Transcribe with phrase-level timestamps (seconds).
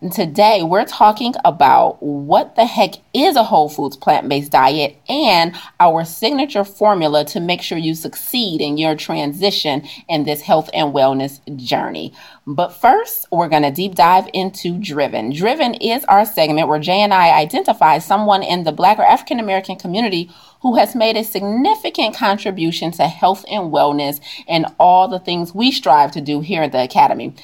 [0.00, 4.96] And today we're talking about what the heck is a whole foods plant based diet
[5.08, 10.70] and our signature formula to make sure you succeed in your transition in this health
[10.72, 12.14] and wellness journey.
[12.46, 15.32] But first, we're going to deep dive into Driven.
[15.32, 19.40] Driven is our segment where Jaye and I identify someone in the Black or African
[19.40, 25.18] American community who has made a significant contribution to health and wellness and all the
[25.18, 27.34] things we strive to do here at the Academy.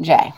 [0.00, 0.32] Jaye.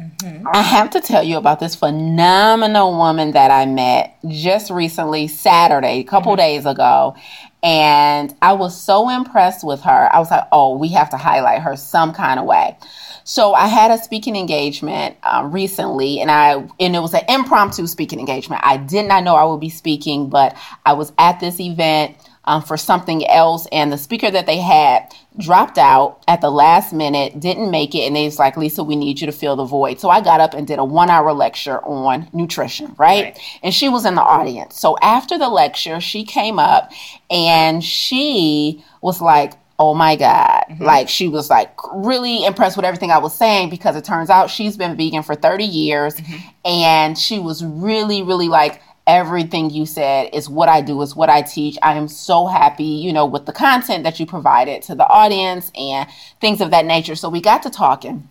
[0.00, 0.48] Mm-hmm.
[0.48, 6.00] I have to tell you about this phenomenal woman that I met just recently, Saturday,
[6.00, 6.40] a couple mm-hmm.
[6.40, 7.14] days ago.
[7.62, 10.08] And I was so impressed with her.
[10.12, 12.76] I was like, oh, we have to highlight her some kind of way.
[13.24, 17.86] So I had a speaking engagement uh, recently, and I and it was an impromptu
[17.86, 18.60] speaking engagement.
[18.64, 22.62] I did not know I would be speaking, but I was at this event um,
[22.62, 27.40] for something else, and the speaker that they had dropped out at the last minute,
[27.40, 29.98] didn't make it, and they was like, Lisa, we need you to fill the void.
[29.98, 33.24] So I got up and did a one hour lecture on nutrition, right?
[33.24, 33.38] right?
[33.62, 34.78] And she was in the audience.
[34.78, 36.92] So after the lecture, she came up
[37.30, 40.84] and she was like, oh my god mm-hmm.
[40.84, 44.48] like she was like really impressed with everything i was saying because it turns out
[44.48, 46.48] she's been vegan for 30 years mm-hmm.
[46.64, 51.28] and she was really really like everything you said is what I do, is what
[51.28, 51.76] I teach.
[51.82, 55.70] I am so happy, you know, with the content that you provided to the audience
[55.74, 56.08] and
[56.40, 57.14] things of that nature.
[57.14, 58.28] So we got to talking.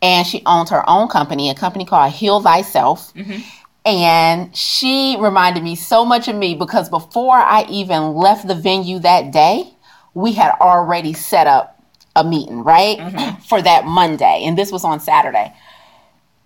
[0.00, 3.12] And she owns her own company, a company called Heal Thyself.
[3.14, 3.40] Mm-hmm.
[3.86, 8.98] And she reminded me so much of me because before I even left the venue
[9.00, 9.73] that day,
[10.14, 11.82] we had already set up
[12.16, 12.98] a meeting, right?
[12.98, 13.40] Mm-hmm.
[13.48, 14.42] For that Monday.
[14.44, 15.52] And this was on Saturday.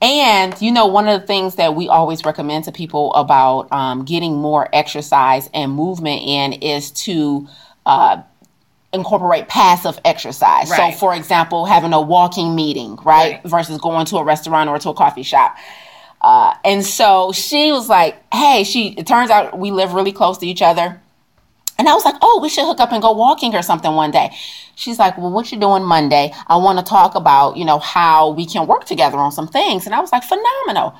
[0.00, 4.04] And, you know, one of the things that we always recommend to people about um,
[4.04, 7.48] getting more exercise and movement in is to
[7.84, 8.22] uh,
[8.92, 10.70] incorporate passive exercise.
[10.70, 10.92] Right.
[10.94, 14.78] So, for example, having a walking meeting, right, right, versus going to a restaurant or
[14.78, 15.56] to a coffee shop.
[16.20, 20.38] Uh, and so she was like, hey, she, it turns out we live really close
[20.38, 21.00] to each other.
[21.78, 24.10] And I was like, oh, we should hook up and go walking or something one
[24.10, 24.34] day.
[24.74, 26.32] She's like, well, what you doing Monday?
[26.48, 29.86] I want to talk about, you know, how we can work together on some things.
[29.86, 30.94] And I was like, phenomenal.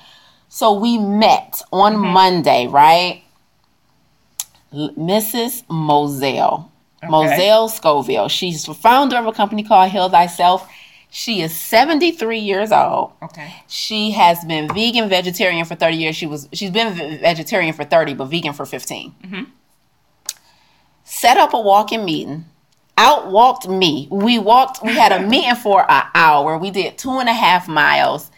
[0.48, 2.12] So we met on mm-hmm.
[2.12, 3.22] Monday, right?
[4.72, 5.64] Mrs.
[5.68, 6.70] Moselle.
[7.02, 7.10] Okay.
[7.10, 8.28] Moselle Scoville.
[8.28, 10.68] She's the founder of a company called Heal Thyself.
[11.10, 13.12] She is 73 years old.
[13.22, 13.52] Okay.
[13.66, 16.16] She has been vegan vegetarian for 30 years.
[16.16, 19.14] She was she's been vegetarian for 30, but vegan for 15.
[19.24, 19.42] Mm-hmm
[21.18, 22.44] set up a walking meeting,
[22.96, 24.06] out walked me.
[24.10, 26.56] We walked, we had a meeting for an hour.
[26.58, 28.30] We did two and a half miles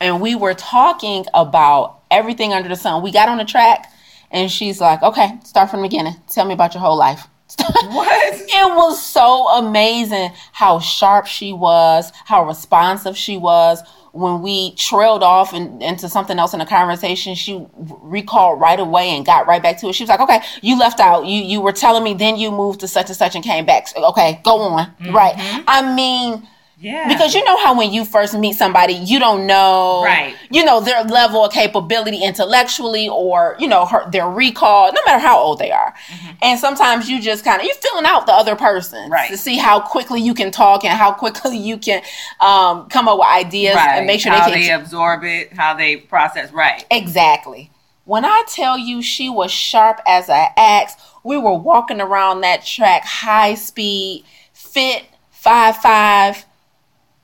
[0.00, 3.02] and we were talking about everything under the sun.
[3.02, 3.92] We got on the track
[4.30, 6.14] and she's like, okay, start from the beginning.
[6.28, 7.26] Tell me about your whole life.
[7.58, 8.34] what?
[8.34, 13.82] It was so amazing how sharp she was, how responsive she was
[14.14, 19.10] when we trailed off and, into something else in the conversation, she recalled right away
[19.10, 19.94] and got right back to it.
[19.94, 21.26] She was like, "Okay, you left out.
[21.26, 23.88] You you were telling me, then you moved to such and such and came back.
[23.96, 24.86] Okay, go on.
[24.86, 25.14] Mm-hmm.
[25.14, 25.34] Right?
[25.66, 26.48] I mean."
[26.84, 27.08] Yeah.
[27.08, 30.36] Because you know how when you first meet somebody, you don't know, right?
[30.50, 35.18] You know their level of capability intellectually, or you know her, their recall, no matter
[35.18, 35.94] how old they are.
[36.08, 36.30] Mm-hmm.
[36.42, 39.30] And sometimes you just kind of you're filling out the other person, right?
[39.30, 42.02] To see how quickly you can talk and how quickly you can
[42.40, 43.96] um, come up with ideas right.
[43.96, 46.52] and make sure how they, can, they absorb it, how they process.
[46.52, 46.84] Right.
[46.90, 47.70] Exactly.
[48.04, 52.62] When I tell you she was sharp as an axe, we were walking around that
[52.62, 56.44] track high speed, fit, five five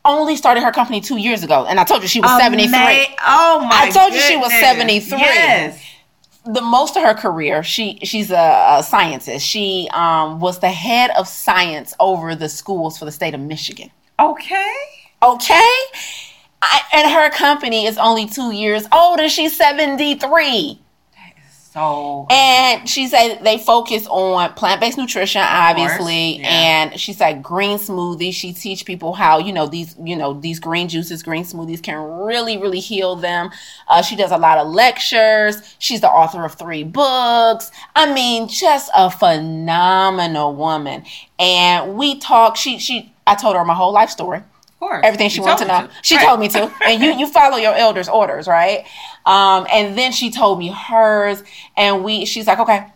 [0.05, 3.17] only started her company two years ago, and I told you she was seventy three.
[3.27, 3.83] Oh my!
[3.83, 4.29] I told goodness.
[4.29, 5.19] you she was seventy three.
[5.19, 5.83] Yes.
[6.47, 9.47] The most of her career, she she's a, a scientist.
[9.47, 13.91] She um, was the head of science over the schools for the state of Michigan.
[14.19, 14.75] Okay.
[15.23, 15.77] Okay.
[16.63, 20.81] I, and her company is only two years old, and she's seventy three.
[21.73, 26.49] So and she said they focus on plant based nutrition, obviously, yeah.
[26.49, 28.35] and she said green smoothies.
[28.35, 31.97] She teach people how you know these you know these green juices, green smoothies can
[31.97, 33.51] really really heal them.
[33.87, 35.63] Uh, she does a lot of lectures.
[35.79, 37.71] She's the author of three books.
[37.95, 41.05] I mean, just a phenomenal woman.
[41.39, 42.57] And we talk.
[42.57, 44.43] She she I told her my whole life story.
[44.81, 45.03] Course.
[45.05, 45.83] Everything she You wanted to know.
[45.83, 46.27] me She Right.
[46.27, 46.73] told me to.
[46.87, 48.85] And you you follow your elders' orders, right?
[49.27, 51.43] Um, and then she told me hers,
[51.77, 52.87] and we she's like, okay.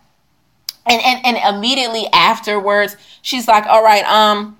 [0.87, 4.57] And and and immediately afterwards, she's like, all right, um,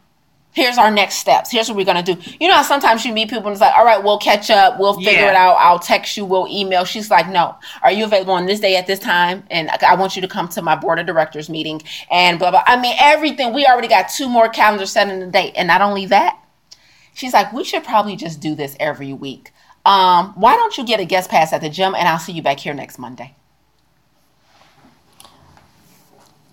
[0.53, 1.51] here's our next steps.
[1.51, 2.15] Here's what we're gonna do.
[2.39, 4.79] You know how sometimes you meet people and it's like, all right, we'll catch up,
[4.79, 5.29] we'll figure Yeah.
[5.31, 6.85] it out, I'll text you, we'll email.
[6.85, 9.43] She's like, no, are you available on this day at this time?
[9.51, 11.81] And I I want you to come to my board of directors meeting
[12.11, 12.63] and blah blah.
[12.67, 13.51] I mean everything.
[13.53, 15.53] We already got two more calendars set in the date.
[15.55, 16.37] And not only that,
[17.15, 19.51] she's like, we should probably just do this every week.
[19.85, 22.41] Um, why don't you get a guest pass at the gym and I'll see you
[22.43, 23.35] back here next Monday.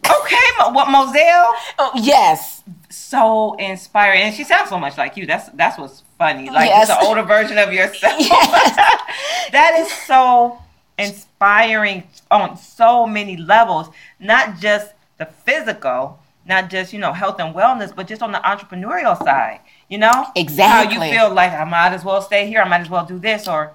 [0.05, 0.37] Okay,
[0.73, 1.55] what Moselle?
[1.79, 2.62] Oh, yes.
[2.91, 5.26] So inspiring, and she sounds so much like you.
[5.26, 6.50] That's that's what's funny.
[6.50, 6.88] Like Yes.
[6.88, 8.14] just an older version of yourself.
[8.20, 8.76] Yes.
[9.53, 10.59] that is so
[10.99, 13.88] inspiring on so many levels.
[14.20, 18.38] Not just the physical, not just you know health and wellness, but just on the
[18.38, 19.61] entrepreneurial side.
[19.92, 20.94] You know Exactly.
[20.96, 22.62] how you feel like I might as well stay here.
[22.62, 23.72] I might as well do this or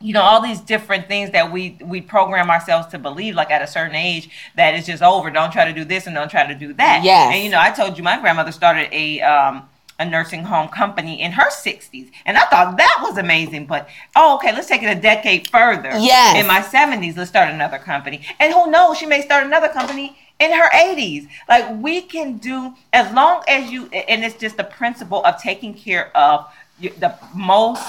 [0.00, 3.62] you know all these different things that we we program ourselves to believe like at
[3.62, 6.44] a certain age that it's just over don't try to do this and don't try
[6.46, 9.68] to do that yeah and you know i told you my grandmother started a um
[9.98, 14.36] a nursing home company in her 60s and i thought that was amazing but oh
[14.36, 16.36] okay let's take it a decade further Yes.
[16.40, 20.16] in my 70s let's start another company and who knows she may start another company
[20.38, 24.64] in her 80s like we can do as long as you and it's just the
[24.64, 26.46] principle of taking care of
[26.80, 27.82] the most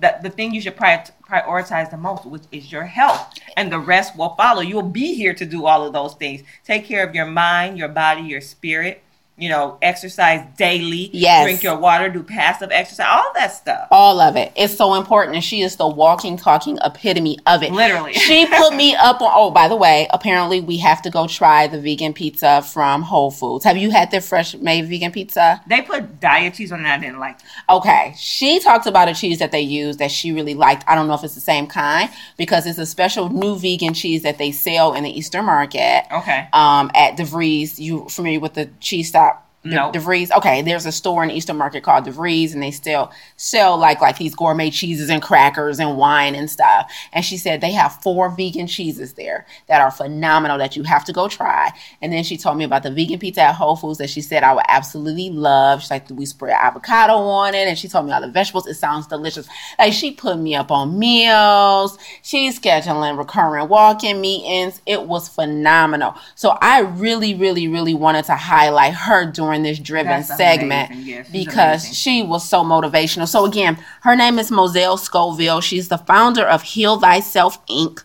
[0.00, 3.78] the, the thing you should prior, prioritize the most, which is your health, and the
[3.78, 4.60] rest will follow.
[4.62, 6.42] You'll be here to do all of those things.
[6.64, 9.02] Take care of your mind, your body, your spirit.
[9.40, 11.10] You know, exercise daily.
[11.12, 11.44] Yes.
[11.44, 12.08] Drink your water.
[12.10, 13.06] Do passive exercise.
[13.10, 13.88] All that stuff.
[13.90, 14.52] all of it.
[14.54, 17.72] It's so important, and she is the walking, talking epitome of it.
[17.72, 18.12] Literally.
[18.12, 19.30] she put me up on.
[19.34, 23.30] Oh, by the way, apparently we have to go try the vegan pizza from Whole
[23.30, 23.64] Foods.
[23.64, 25.62] Have you had their fresh made vegan pizza?
[25.66, 26.82] They put Daiya cheese on it.
[26.82, 27.36] And I didn't like.
[27.36, 27.44] it.
[27.70, 30.84] Okay, she talked about a cheese that they use that she really liked.
[30.86, 34.22] I don't know if it's the same kind because it's a special new vegan cheese
[34.22, 36.04] that they sell in the Eastern Market.
[36.12, 36.46] Okay.
[36.52, 37.78] um, at DeVries.
[37.78, 39.29] You familiar with the cheese stop?
[39.62, 39.92] No.
[39.92, 40.30] DeVries.
[40.34, 44.16] Okay, there's a store in Eastern Market called DeVries, and they still sell like like
[44.16, 46.90] these gourmet cheeses and crackers and wine and stuff.
[47.12, 51.04] And she said they have four vegan cheeses there that are phenomenal that you have
[51.04, 51.72] to go try.
[52.00, 54.42] And then she told me about the vegan pizza at Whole Foods that she said
[54.42, 55.82] I would absolutely love.
[55.82, 58.66] She's like, we spread avocado on it, and she told me all the vegetables.
[58.66, 59.46] It sounds delicious.
[59.78, 61.98] Like she put me up on meals.
[62.22, 64.80] She's scheduling recurring walk-in meetings.
[64.86, 66.14] It was phenomenal.
[66.34, 70.94] So I really, really, really wanted to highlight her during this driven That's segment.
[70.94, 71.94] Yes, because amazing.
[71.94, 73.26] she was so motivational.
[73.26, 75.60] So again, her name is Moselle Scoville.
[75.60, 78.04] She's the founder of Heal Thyself Inc.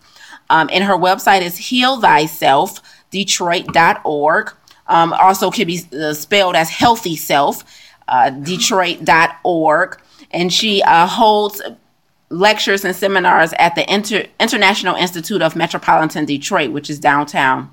[0.50, 4.52] Um, and her website is healthyselfdetroit.org.
[4.88, 7.64] Um, also could be uh, spelled as healthy self,
[8.08, 10.00] uh, detroit.org.
[10.30, 11.62] And she uh, holds
[12.28, 17.70] lectures and seminars at the Inter- International Institute of Metropolitan Detroit, which is downtown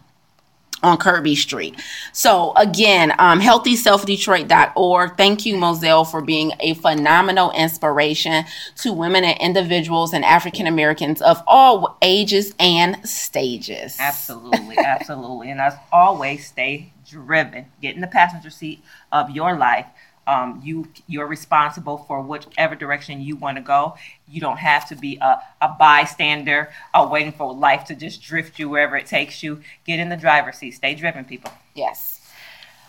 [0.84, 1.80] on Kirby Street.
[2.12, 5.18] So again, um, healthyselfdetroit.org.
[5.18, 8.46] Thank you, Moselle, for being a phenomenal inspiration
[8.78, 13.98] to women and individuals and African Americans of all ages and stages.
[14.00, 15.50] Absolutely, absolutely.
[15.50, 17.66] And as always, stay driven.
[17.82, 19.86] Get in the passenger seat of your life.
[20.26, 23.96] Um, you you're responsible for whichever direction you want to go.
[24.28, 28.60] You don't have to be a, a bystander uh, waiting for life to just drift
[28.60, 29.62] you wherever it takes you.
[29.86, 30.72] Get in the driver's seat.
[30.72, 31.52] Stay driven, people.
[31.76, 32.22] Yes.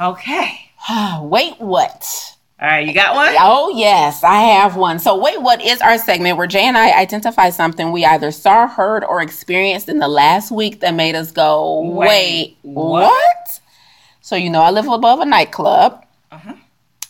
[0.00, 0.70] Okay.
[1.20, 2.34] Wait, what?
[2.60, 3.34] All right, you got one?
[3.40, 5.00] Oh, yes, I have one.
[5.00, 8.68] So, wait, what is our segment where Jaye and I identify something we either saw,
[8.68, 13.10] heard, or experienced in the last week that made us go, wait, Wait, what?
[13.10, 13.60] what?
[14.20, 16.06] So, you know, I live above a nightclub.
[16.30, 16.54] Uh-huh.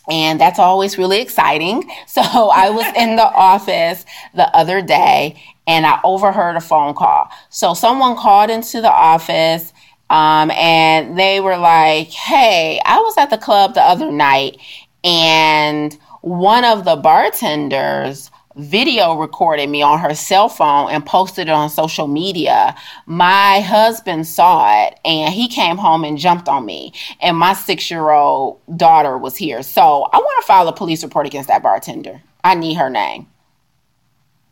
[0.09, 1.89] And that's always really exciting.
[2.07, 7.27] So I was in the office the other day and I overheard a phone call.
[7.49, 9.73] So someone called into the office
[10.09, 14.57] um, and they were like, Hey, I was at the club the other night
[15.03, 21.51] and one of the bartenders video recorded me on her cell phone and posted it
[21.51, 22.75] on social media.
[23.05, 26.93] My husband saw it and he came home and jumped on me.
[27.21, 29.61] And my six year old daughter was here.
[29.63, 32.21] So I want to file a police report against that bartender.
[32.43, 33.27] I need her name.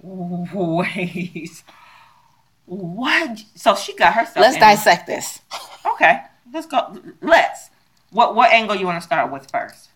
[0.02, 1.64] Wait.
[2.66, 3.44] What?
[3.56, 4.38] So she got herself.
[4.38, 5.42] Let's dissect this.
[5.94, 6.22] Okay,
[6.54, 6.98] let's go.
[7.22, 7.70] Let's.
[8.12, 9.90] What what angle you want to start with first?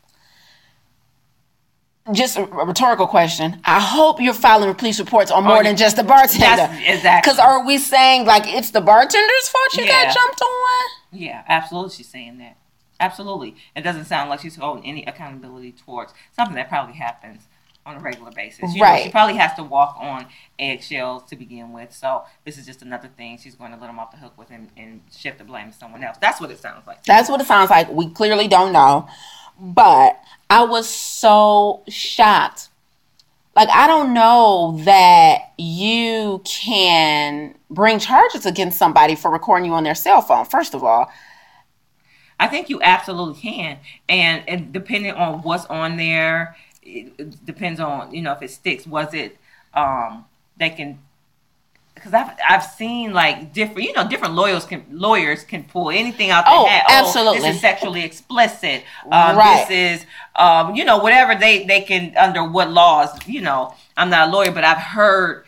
[2.14, 3.60] Just a rhetorical question.
[3.66, 6.70] I hope you're filing police reports on more Oh, than just the bartender.
[6.86, 7.22] Exactly.
[7.22, 10.06] Because are we saying like it's the bartender's fault you Yeah.
[10.06, 10.86] got jumped on?
[11.12, 11.92] Yeah, absolutely.
[11.96, 12.58] She's saying that.
[13.00, 13.56] Absolutely.
[13.76, 17.44] It doesn't sound like she's holding any accountability towards something that probably happens
[17.86, 18.74] on a regular basis.
[18.76, 18.98] You Right.
[19.00, 20.26] Know, she probably has to walk on
[20.60, 21.94] eggshells to begin with.
[21.94, 24.50] So this is just another thing she's going to let him off the hook with
[24.52, 26.18] and, and shift the blame to someone else.
[26.20, 27.04] That's what it sounds like.
[27.04, 27.90] That's what it sounds like.
[27.90, 29.08] We clearly don't know.
[29.60, 32.70] But I was so shocked.
[33.56, 39.84] Like, I don't know that you can bring charges against somebody for recording you on
[39.84, 41.12] their cell phone, first of all.
[42.40, 46.56] I think you absolutely can, and, and depending on what's on there,
[46.88, 48.88] it, depends on you know if it sticks.
[48.88, 49.38] Was it
[49.74, 50.26] um
[50.58, 51.00] they can
[51.98, 56.30] because I've I've seen like different you know different lawyers can lawyers can pull anything
[56.30, 56.86] out Oh, hat.
[56.89, 57.39] absolutely.
[57.42, 58.84] this is sexually explicit.
[59.12, 59.66] Um, Right.
[59.68, 63.74] This is um you know whatever they they can under what laws you know.
[63.96, 65.46] I'm not a lawyer, but I've heard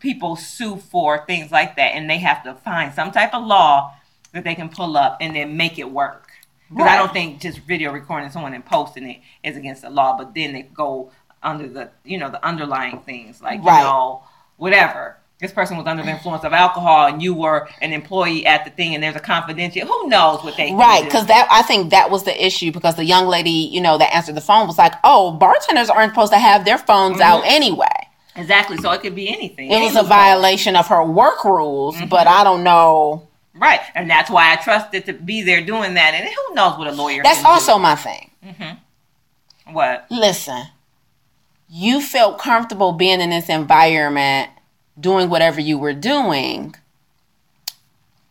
[0.00, 3.94] people sue for things like that, and they have to find some type of law
[4.32, 6.30] that they can pull up and then make it work.
[6.70, 10.16] Because I don't think just video recording someone and posting it is against the law,
[10.16, 11.10] but then they go
[11.42, 13.78] under the you know the underlying things like Right.
[13.78, 14.22] you know
[14.56, 15.18] whatever.
[15.40, 18.70] This person was under the influence of alcohol, and you were an employee at the
[18.70, 19.86] thing, and there's a confidential.
[19.86, 23.04] Who knows what they Right, because that I think that was the issue because the
[23.04, 26.38] young lady, you know, that answered the phone was like, "Oh, bartenders aren't supposed to
[26.38, 27.88] have their phones out anyway."
[28.36, 28.76] exactly.
[28.78, 29.70] So it could be anything.
[29.70, 32.08] It was a violation of her work rules, Mm-hmm.
[32.08, 33.28] but I don't know.
[33.54, 33.80] right?
[33.94, 36.14] And that's why I trusted to be there doing that.
[36.14, 37.22] And who knows what a lawyer?
[37.22, 37.50] That's can do.
[37.50, 38.30] also my thing.
[39.70, 40.06] what.
[40.10, 40.64] Listen,
[41.68, 44.50] you felt comfortable being in this environment,
[44.98, 46.74] doing whatever you were doing.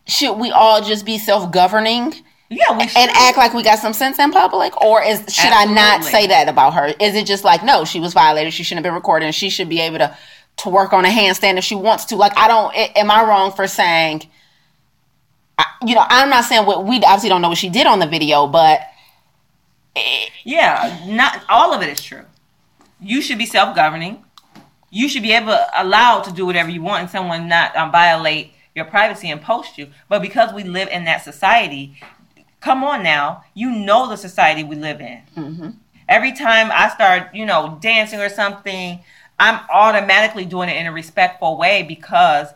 [0.07, 2.13] Should we all just be self-governing
[2.49, 5.65] Yeah, we and act like we got some sense in public, or is should I
[5.65, 6.87] not say that about her?
[6.99, 9.49] Is it just like no, she was violated, she shouldn't have been recorded, and she
[9.49, 10.17] should be able to
[10.57, 12.15] to work on a handstand if she wants to?
[12.15, 12.73] Like I don't.
[12.97, 14.29] Am I wrong for saying?
[15.85, 18.07] You know, I'm not saying what we obviously don't know what she did on the
[18.07, 18.81] video, but
[20.43, 22.23] Yeah, not all of it is true.
[22.99, 24.23] You should be self-governing.
[24.93, 28.53] You should be able allowed to do whatever you want, and someone not um, violate
[28.75, 29.89] your privacy and post you.
[30.07, 31.97] But because we live in that society,
[32.61, 35.77] come on now, you know the society we live in.
[36.07, 38.99] Every time I start, you know, dancing or something,
[39.39, 42.49] I'm automatically doing it in a respectful way because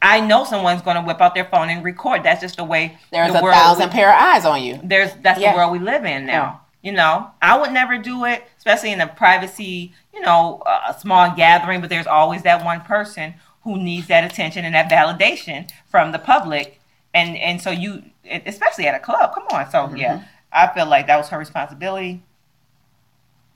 [0.00, 2.22] I know someone's going to whip out their phone and record.
[2.22, 4.78] That's just the way there's the a world thousand pair of eyes on you.
[4.84, 5.52] there's that's Yeah.
[5.52, 6.61] the world we live in now.
[6.82, 11.34] You know, I would never do it, especially in a privacy, you know, a small
[11.34, 11.80] gathering.
[11.80, 16.18] But there's always that one person who needs that attention and that validation from the
[16.18, 16.80] public,
[17.14, 19.32] and and so you, especially at a club.
[19.32, 20.24] Come on, so yeah, mm-hmm.
[20.52, 22.20] I feel like that was her responsibility,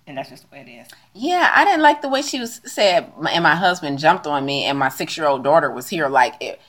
[0.07, 0.89] and that's just the way it is.
[1.13, 4.65] Yeah, I didn't like the way she was said, and my husband jumped on me,
[4.65, 6.09] and my six year old daughter was here.
[6.09, 6.61] Like, it,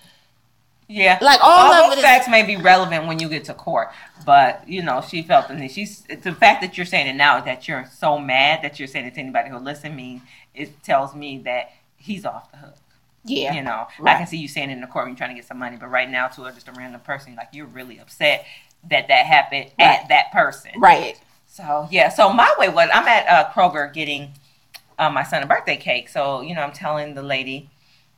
[0.90, 3.54] Yeah, Like, all of those it is- facts may be relevant when you get to
[3.54, 3.90] court,
[4.26, 5.72] but you know she felt the need.
[5.72, 9.06] She's the fact that you're saying it now that you're so mad that you're saying
[9.06, 9.96] it to anybody who'll listen.
[9.96, 10.22] Me,
[10.56, 12.76] it tells me that he's off the hook.
[13.26, 15.32] yeah, You know, I can see you saying it in the court when you're trying
[15.32, 17.66] to get some money, but right now to a, just a random person, like you're
[17.66, 18.46] really upset
[18.90, 20.00] that that happened Right.
[20.00, 20.72] at that person.
[20.78, 21.20] right.
[21.50, 24.32] So yeah, so my way was I'm at uh, Kroger getting
[25.00, 26.08] uh, my son a birthday cake.
[26.08, 27.70] So you know, I'm telling the lady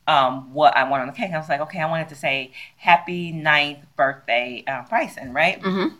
[0.06, 1.32] um, what I want on the cake.
[1.32, 5.60] I was like, okay, I wanted to say happy ninth birthday, uh, Bryson, right?
[5.62, 5.96] Mhm.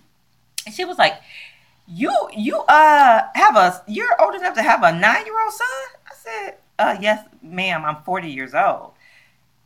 [0.67, 1.15] And she was like,
[1.87, 5.67] you you uh have a you're old enough to have a nine year old son?
[6.07, 8.93] I said, uh yes, ma'am, I'm 40 years old.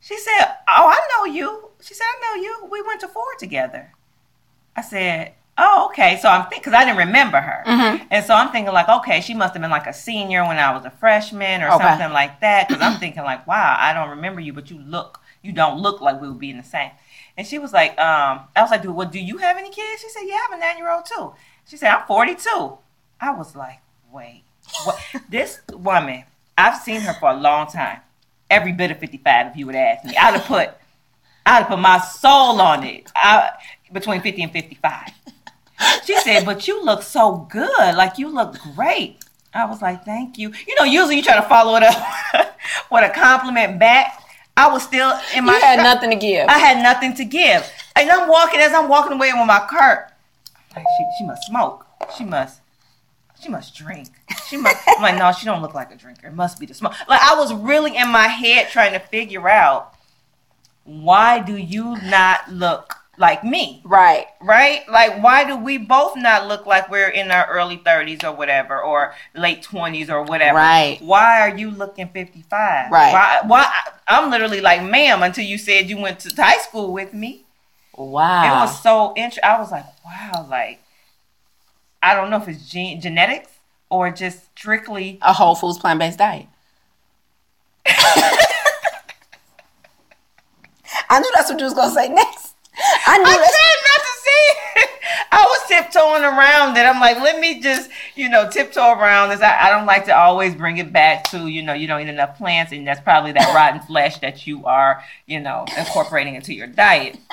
[0.01, 1.71] She said, oh, I know you.
[1.81, 2.69] She said, I know you.
[2.71, 3.93] We went to Ford together.
[4.77, 6.19] I said, oh, okay.
[6.21, 7.63] So I'm thinking, because I didn't remember her.
[7.67, 8.07] Mhm.
[8.11, 10.73] And so I'm thinking, like, okay, she must have been like a senior when I
[10.73, 11.85] was a freshman or Okay.
[11.85, 12.69] something like that.
[12.69, 16.01] Because I'm thinking, like, wow, I don't remember you, but you look, you don't look
[16.01, 16.91] like we would be in the same.
[17.37, 20.03] And she was like, um, I was like, "Do- well, do you have any kids?
[20.03, 21.35] She said, yeah, I have a nine year old too.
[21.69, 22.79] She said, I'm 42.
[23.21, 23.81] I was like,
[24.13, 24.43] wait,
[24.85, 24.99] what?
[25.29, 26.25] this woman,
[26.57, 28.01] I've seen her for a long time.
[28.51, 30.17] Every bit of 55, if you would ask me.
[30.17, 30.71] I'd have put,
[31.47, 33.11] I'd have put my soul on it.
[33.17, 33.51] I,
[33.93, 35.11] between 50 and 55.
[36.05, 37.97] She said, but you look so good.
[37.97, 39.19] Like you look great.
[39.53, 40.53] I was like, thank you.
[40.67, 42.57] You know, usually you try to follow it up
[42.91, 44.21] with a compliment back.
[44.57, 46.49] I was still in my You had nothing to give.
[46.49, 47.69] I had nothing to give.
[47.97, 50.13] And I'm walking as I'm walking away with my cart.
[50.75, 51.87] Like, she, she must smoke.
[52.17, 52.61] She must
[53.45, 54.09] she must drink.
[54.49, 56.29] She must I'm like, no, she don't look like a drinker.
[56.29, 56.95] It must be the smoke.
[57.09, 59.95] Like I was really in my head trying to figure out
[60.85, 63.83] why do you not look like me?
[63.85, 64.27] right.
[64.41, 64.89] Right?
[64.89, 68.81] Like, why do we both not look like we're in our early 30s or whatever,
[68.81, 70.57] or late 20s or whatever?
[70.57, 70.99] Right.
[71.01, 72.91] Why are you looking 55?
[72.91, 73.13] Right.
[73.13, 73.41] Why?
[73.47, 73.73] Why?
[74.07, 77.45] I'm literally like, ma'am, until you said you went to high school with me.
[77.97, 78.45] Wow.
[78.45, 79.45] It was so interesting.
[79.45, 80.83] I was like, wow, like,
[82.03, 83.53] I don't know if it's gene genetics
[83.89, 86.47] or just strictly a whole foods plant based diet.
[91.11, 92.44] I knew that's what you was gonna say next.
[92.77, 94.91] I knew I that's tried not to say it.
[95.33, 96.87] I was tiptoeing around it.
[96.87, 99.41] I'm like, let me just, you know, tiptoe around this.
[99.41, 102.09] I, I don't like to always bring it back to, you know, you don't eat
[102.09, 106.53] enough plants, and that's probably that rotten flesh that you are, you know, incorporating into
[106.55, 107.19] your diet.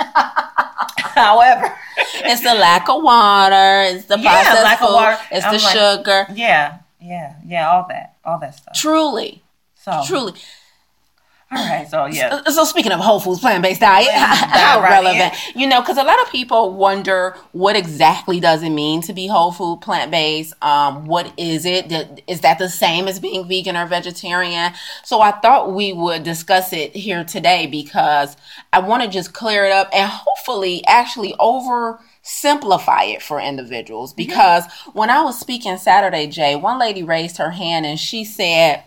[1.15, 1.75] However,
[2.15, 5.17] it's the lack of water, it's the Yeah, processed lack of water.
[5.31, 6.25] it's I'm the like- sugar.
[6.33, 8.75] yeah, yeah, yeah, all that, all that stuff.
[8.75, 9.43] Truly,
[9.75, 10.33] So, truly.
[11.53, 14.83] All right, so yeah, So speaking of whole foods plant based diet, Plant-based how diet,
[14.83, 15.33] right, relevant?
[15.53, 19.27] You know, because a lot of people wonder what exactly does it mean to be
[19.27, 20.53] whole food plant based.
[20.63, 21.89] Um, what is it?
[21.89, 22.07] Th-
[22.41, 24.71] that the same as being vegan or vegetarian?
[25.03, 28.37] So I thought we would discuss it here today because
[28.71, 34.13] I want to just clear it up and hopefully actually over simplify it for individuals
[34.13, 38.83] because when I was speaking Saturday, Jaye, one lady raised her hand and she said,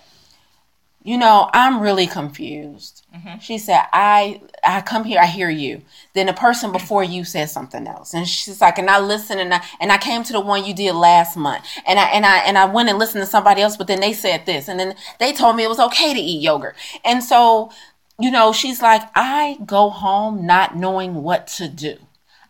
[1.04, 3.06] you know, I'm really confused.
[3.14, 3.38] Mm-hmm.
[3.38, 5.82] She said, I I come here, I hear you.
[6.14, 8.14] Then the person before you said something else.
[8.14, 10.74] And she's like, and I listened and I and I came to the one you
[10.74, 11.66] did last month.
[11.86, 14.14] And I and I and I went and listened to somebody else, but then they
[14.14, 14.66] said this.
[14.66, 16.74] And then they told me it was okay to eat yogurt.
[17.04, 17.70] And so,
[18.18, 21.98] you know, she's like, I go home not knowing what to do.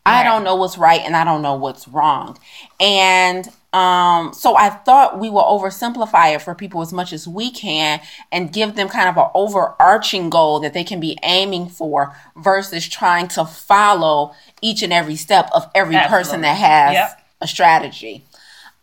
[0.06, 2.38] I don't know what's right and I don't know what's wrong.
[2.78, 7.50] And um, so I thought we will oversimplify it for people as much as we
[7.50, 8.00] can
[8.30, 12.88] and give them kind of an overarching goal that they can be aiming for versus
[12.88, 17.20] trying to follow each and every step of every person that has Yep.
[17.40, 18.24] a strategy.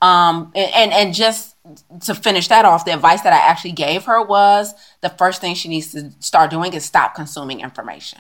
[0.02, 1.56] Um, and, and and just
[2.06, 5.56] to finish that off, the advice that I actually gave her was the first thing
[5.56, 8.20] she needs to start doing is stop consuming information.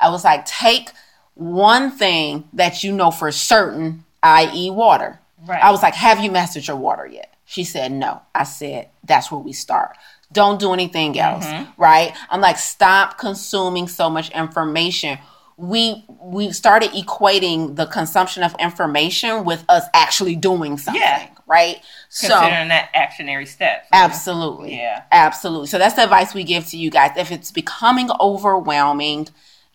[0.00, 0.90] I was like, take
[1.34, 5.19] one thing that you know for certain, i.e., water.
[5.46, 5.62] Right.
[5.62, 7.34] I was like, have you mastered your water yet?
[7.44, 8.22] She said, no.
[8.34, 9.96] I said, that's where we start.
[10.32, 11.80] Don't do anything else, mm-hmm.
[11.80, 12.14] right?
[12.30, 15.18] I'm like, stop consuming so much information.
[15.56, 21.28] We we started equating the consumption of information with us actually doing something, Yeah.
[21.46, 21.82] right?
[22.08, 23.86] So considering that actionary step.
[23.92, 24.76] Absolutely.
[24.76, 25.02] Yeah.
[25.10, 25.66] Absolutely.
[25.66, 27.10] So that's the advice we give to you guys.
[27.16, 29.28] If it's becoming overwhelming,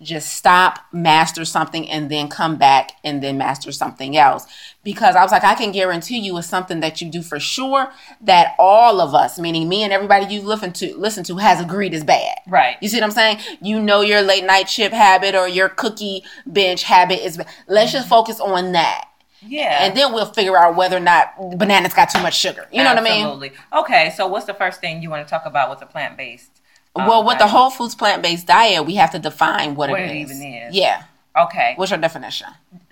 [0.05, 4.45] just stop, master something, and then come back and then master something else.
[4.83, 7.91] Because I was like, I can guarantee you it's something that you do for sure
[8.21, 11.93] that all of us, meaning me and everybody you listen to listen to, has agreed
[11.93, 12.37] is bad.
[12.47, 12.77] Right.
[12.81, 13.39] You see what I'm saying?
[13.61, 17.47] You know your late night chip habit or your cookie binge habit is bad.
[17.67, 18.09] Let's just mm-hmm.
[18.09, 19.09] focus on that.
[19.47, 19.85] Yeah.
[19.85, 22.67] And then we'll figure out whether or not bananas got too much sugar.
[22.71, 23.25] You know what I mean?
[23.25, 23.51] Absolutely.
[23.73, 26.54] Okay, so what's the first thing you want to talk about with the plant based?
[26.95, 30.11] Well, with the whole foods plant based diet, we have to define what, What it
[30.11, 30.31] it is.
[30.31, 30.75] even is.
[30.75, 31.03] Yeah.
[31.37, 32.47] Okay, What's your definition?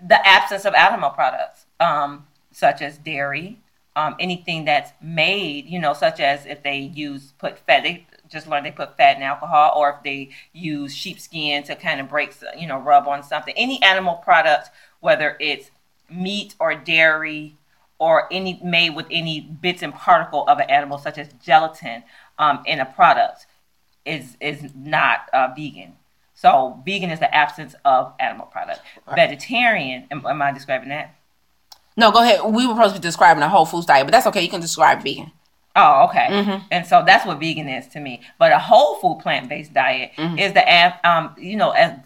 [0.05, 3.57] the absence of animal products, um, such as dairy,
[3.95, 8.45] um, anything that's made, you know, such as if they use put fat, they just
[8.47, 12.35] learned they put fat in alcohol, or if they use sheepskin to kind of break,
[12.57, 13.53] you know, rub on something.
[13.55, 15.71] Any animal product, whether it's
[16.09, 17.55] meat or dairy
[17.97, 22.03] or any made with any bits and particle of an animal, such as gelatin,
[22.39, 23.45] um, in a product,
[24.05, 25.93] is is not uh, vegan.
[26.33, 28.81] So vegan is the absence of animal product.
[29.15, 31.15] Vegetarian, am, am I describing that?
[31.95, 32.41] No, go ahead.
[32.45, 34.41] We were supposed to be describing a whole foods diet, but that's okay.
[34.41, 35.31] You can describe vegan.
[35.75, 36.27] Oh, okay.
[36.29, 36.65] Mm-hmm.
[36.71, 38.21] And so that's what vegan is to me.
[38.39, 40.39] But a whole food plant based diet Mm-hmm.
[40.39, 40.63] is the
[41.07, 41.99] um you know as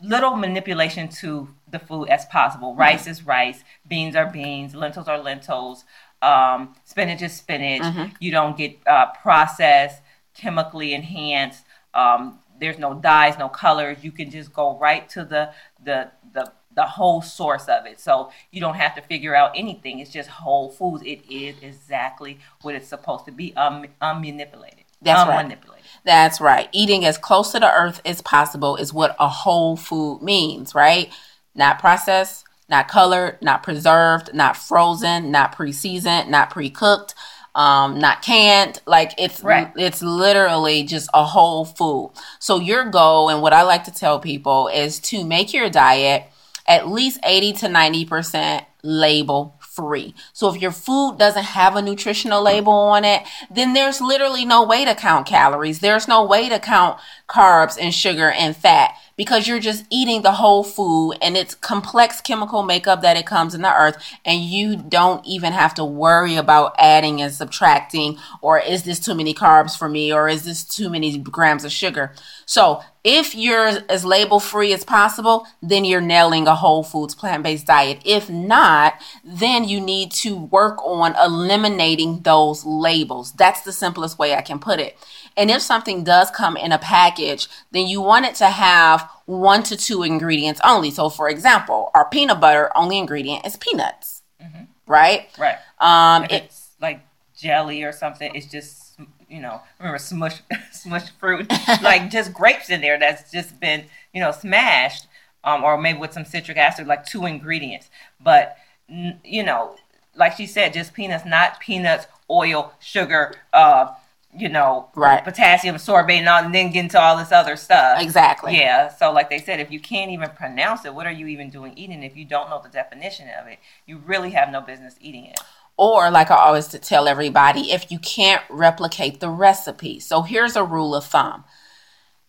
[0.00, 2.70] little manipulation to the food as possible.
[2.70, 2.80] Mm-hmm.
[2.80, 5.84] Rice is rice, beans are beans, lentils are lentils,
[6.20, 7.82] um, spinach is spinach.
[7.82, 8.14] Mm-hmm.
[8.20, 10.02] You don't get uh, processed,
[10.34, 11.64] chemically enhanced.
[11.94, 13.98] Um, there's no dyes, no colors.
[14.02, 15.52] You can just go right to the
[15.84, 18.00] the the the whole source of it.
[18.00, 19.98] So you don't have to figure out anything.
[19.98, 21.02] It's just whole foods.
[21.04, 24.84] It is exactly what it's supposed to be, um, unmanipulated.
[25.02, 25.44] That's right.
[25.44, 25.82] unmanipulated.
[26.04, 26.68] That's right.
[26.72, 31.12] Eating as close to the earth as possible is what a whole food means, right?
[31.54, 37.14] Not processed, not colored, not preserved, not frozen, not pre-seasoned, not pre-cooked,
[37.54, 38.80] um, not canned.
[38.86, 39.70] Like it's Right.
[39.76, 42.12] it's literally just a whole food.
[42.38, 46.24] So your goal and what I like to tell people is to make your diet
[46.66, 50.14] at least 80 to 90% label free.
[50.32, 54.62] So if your food doesn't have a nutritional label on it, then there's literally no
[54.64, 55.80] way to count calories.
[55.80, 60.32] There's no way to count carbs and sugar and fat because you're just eating the
[60.32, 64.76] whole food and it's complex chemical makeup that it comes in the earth and you
[64.76, 69.76] don't even have to worry about adding and subtracting or is this too many carbs
[69.76, 72.12] for me or is this too many grams of sugar.
[72.46, 77.42] So If you're as label free as possible, then you're nailing a whole foods plant
[77.42, 78.00] based diet.
[78.04, 78.94] If not,
[79.24, 83.32] then you need to work on eliminating those labels.
[83.32, 84.96] That's the simplest way I can put it.
[85.36, 89.62] And if something does come in a package, then you want it to have one
[89.64, 90.90] to two ingredients only.
[90.90, 94.64] So, for example, our peanut butter only ingredient is peanuts, mm-hmm.
[94.86, 95.28] right?
[95.38, 95.56] Right.
[95.80, 97.00] Um, if it's like
[97.36, 98.82] jelly or something, it's just
[99.28, 100.40] you know, remember smush
[100.72, 101.50] smush fruit,
[101.82, 105.06] like just grapes in there that's just been, you know, smashed,
[105.42, 107.90] um, or maybe with some citric acid, like two ingredients.
[108.20, 108.56] But
[108.88, 109.76] you know,
[110.14, 113.88] like she said, just peanuts, not peanuts, oil, sugar, uh,
[114.34, 115.22] you know, right.
[115.22, 118.00] potassium sorbate and, all, and then get into all this other stuff.
[118.00, 118.56] Exactly.
[118.56, 118.88] Yeah.
[118.88, 121.74] So, like they said, if you can't even pronounce it, what are you even doing
[121.76, 122.02] eating?
[122.02, 125.38] If you don't know the definition of it, you really have no business eating it.
[125.76, 130.00] Or, like I always tell everybody, if you can't replicate the recipe.
[130.00, 131.44] So, here's a rule of thumb.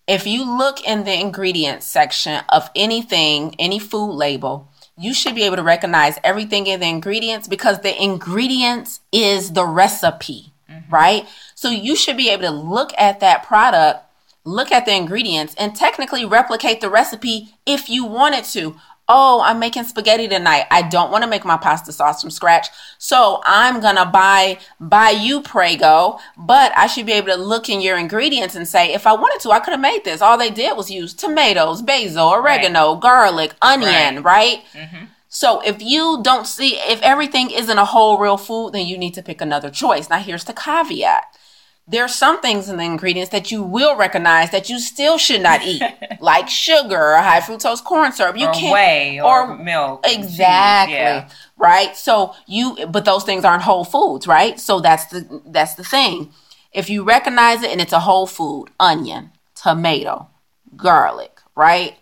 [0.05, 5.43] If you look in the ingredients section of anything, any food label, you should be
[5.43, 10.93] able to recognize everything in the ingredients because the ingredients is the recipe, mm-hmm.
[10.93, 11.25] right?
[11.63, 14.05] So, you should be able to look at that product,
[14.43, 18.75] look at the ingredients, and technically replicate the recipe if you wanted to
[19.09, 20.65] oh, I'm making spaghetti tonight.
[20.71, 22.69] I don't want to make my pasta sauce from scratch.
[22.97, 27.69] So I'm going to buy, buy you Prego, but I should be able to look
[27.69, 30.21] in your ingredients and say, if I wanted to, I could have made this.
[30.21, 33.01] All they did was use tomatoes, basil, oregano, right.
[33.01, 34.23] garlic, onion, right?
[34.23, 34.63] right?
[34.73, 35.05] Mm-hmm.
[35.27, 39.15] So if you don't see, if everything isn't a whole real food, then you need
[39.15, 40.09] to pick another choice.
[40.09, 41.25] Now here's the caveat
[41.87, 45.41] there are some things in the ingredients that you will recognize that you still should
[45.41, 45.81] not eat,
[46.21, 48.37] like sugar or high fructose corn syrup.
[48.37, 50.05] You or can't whey or, or milk.
[50.05, 50.95] Exactly.
[50.95, 51.29] Yeah.
[51.57, 51.95] Right.
[51.95, 54.59] So you, but those things aren't whole foods, right?
[54.59, 56.31] So that's the that's the thing.
[56.71, 60.29] If you recognize it and it's a whole food, onion, tomato,
[60.77, 61.97] garlic, right?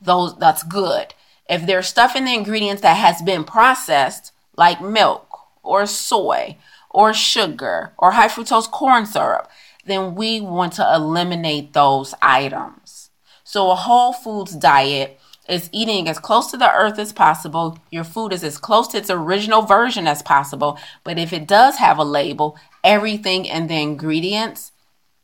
[0.00, 1.14] Those that's good.
[1.50, 5.26] If there's stuff in the ingredients that has been processed, like milk
[5.62, 6.56] or soy
[6.90, 9.50] or sugar or high fructose corn syrup,
[9.84, 13.10] then we want to eliminate those items.
[13.44, 17.78] So, a whole foods diet is eating as close to the earth as possible.
[17.90, 20.78] Your food is as close to its original version as possible.
[21.04, 24.72] But if it does have a label, everything and the ingredients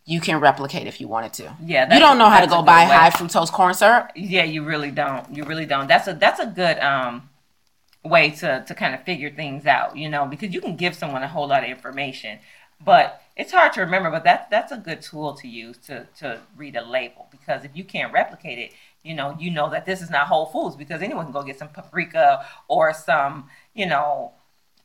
[0.07, 1.57] you can replicate if you wanted to.
[1.65, 2.95] Yeah, you don't know how to go buy way.
[2.95, 4.11] high fructose corn syrup.
[4.15, 5.35] Yeah, you really don't.
[5.35, 5.87] You really don't.
[5.87, 7.29] That's a that's a good um
[8.05, 11.23] way to to kind of figure things out, you know, because you can give someone
[11.23, 12.39] a whole lot of information,
[12.85, 14.11] but it's hard to remember.
[14.11, 17.71] But that that's a good tool to use to to read a label because if
[17.75, 21.03] you can't replicate it, you know, you know that this is not Whole Foods because
[21.03, 24.33] anyone can go get some paprika or some, you know,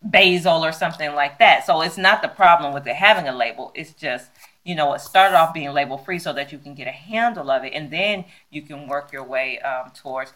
[0.01, 1.65] basil or something like that.
[1.65, 3.71] So it's not the problem with it having a label.
[3.75, 4.29] It's just
[4.63, 7.49] you know, it started off being label free so that you can get a handle
[7.49, 10.31] of it, and then you can work your way um, towards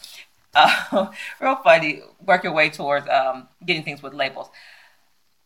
[0.54, 1.12] uh,
[1.42, 2.02] real funny.
[2.26, 4.50] Work your way towards um, getting things with labels.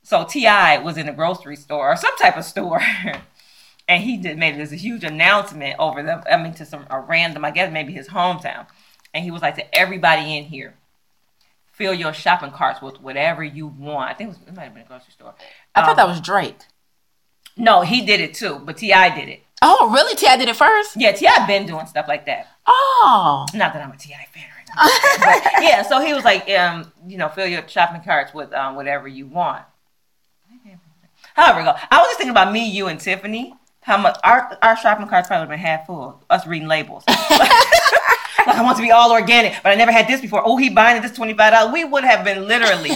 [0.04, 0.78] So T.I.
[0.80, 2.82] was in a grocery store or some type of store,
[3.88, 6.24] and he did made this huge announcement over them.
[6.32, 8.67] I mean, to some a random, I guess maybe his hometown,
[9.13, 10.76] and he was like to everybody in here,
[11.72, 14.10] fill your shopping carts with whatever you want.
[14.10, 15.36] I think it, was, it might have been a grocery store.
[15.76, 16.60] I um, thought that was Drake.
[17.58, 19.15] No, he did it too, but T.I.
[19.15, 19.43] did it.
[19.62, 20.15] Oh, really?
[20.15, 20.38] T.I.
[20.38, 20.96] did it first?
[20.96, 21.48] Yeah, T.I.
[21.48, 22.48] been doing stuff like that.
[22.67, 24.26] Oh, not that I'm a T.I.
[24.32, 24.57] fan
[25.62, 29.08] yeah, so he was like, um, you know, fill your shopping carts with um, whatever
[29.08, 29.63] you want.
[31.34, 31.75] However, go.
[31.91, 33.53] I was just thinking about me, you, and Tiffany.
[33.82, 36.23] How much our our shopping carts probably been half full.
[36.30, 37.03] Us reading labels.
[37.08, 37.19] like
[38.58, 40.41] I want to be all organic, but I never had this before.
[40.43, 41.73] Oh, he buying this twenty five dollars.
[41.73, 42.89] We would have been literally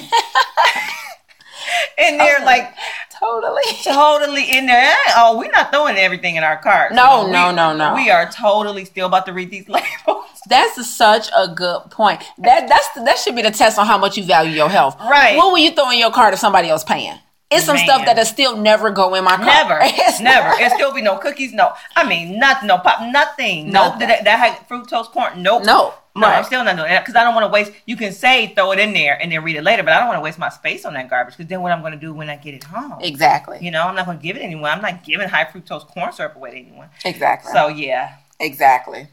[1.98, 2.74] in there oh, like
[3.20, 4.96] totally, totally in there.
[5.16, 6.94] Oh, we're not throwing everything in our cart.
[6.94, 7.96] No, no, we, no, no.
[7.96, 10.26] We are totally still about to read these labels.
[10.48, 12.24] That's such a good point.
[12.40, 15.00] That that's that should be the test on how much you value your health.
[15.00, 15.38] Right.
[15.38, 17.18] What will you throw in your cart if somebody else paying?
[17.52, 17.86] It's some Man.
[17.86, 19.46] stuff that'll still never go in my cart.
[19.46, 20.62] Never, never.
[20.62, 21.52] It still be no cookies.
[21.52, 22.68] No, I mean nothing.
[22.68, 23.02] No pop.
[23.12, 23.70] Nothing.
[23.70, 25.44] No, that, that had fructose corn.
[25.44, 25.66] Nope.
[25.66, 25.94] No.
[26.16, 26.40] No, right.
[26.40, 27.72] I'm still not doing that because I don't want to waste.
[27.86, 30.10] You can say throw it in there and then read it later, but I don't
[30.10, 32.14] want to waste my space on that garbage because then what I'm going to do
[32.14, 33.00] when I get it home?
[33.02, 33.60] Exactly.
[33.62, 34.70] You know, I'm not going to give it anyone.
[34.70, 36.90] I'm not giving high fructose corn syrup away to anyone.
[37.06, 37.52] Exactly.
[37.54, 38.16] So yeah.
[38.42, 39.08] Exactly.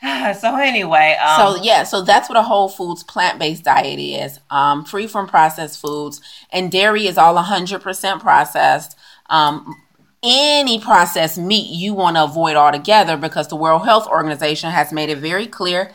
[0.38, 4.38] so anyway, um, so yeah, so that's what a whole foods plant based diet is.
[4.48, 6.20] Um, free from processed foods,
[6.52, 8.96] and dairy is all 100% processed.
[9.28, 9.74] Um,
[10.22, 15.10] any processed meat you want to avoid altogether because the World Health Organization has made
[15.10, 15.92] it very clear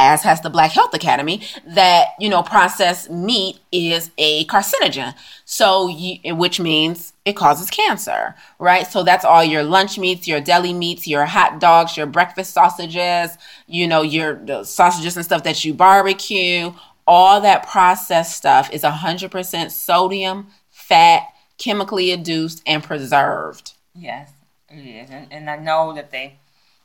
[0.00, 5.14] as has the Black Health Academy, that you know processed meat is a carcinogen.
[5.44, 8.86] So, you, which means it causes cancer, right?
[8.86, 13.36] So that's all your lunch meats, your deli meats, your hot dogs, your breakfast sausages,
[13.66, 16.72] you know, your sausages and stuff that you barbecue.
[17.06, 21.24] All that processed stuff is 100% sodium, fat,
[21.58, 23.72] chemically induced, and preserved.
[23.94, 24.30] Yes,
[24.70, 26.38] it is, and, and I know that they.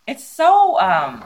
[0.08, 1.26] It's so um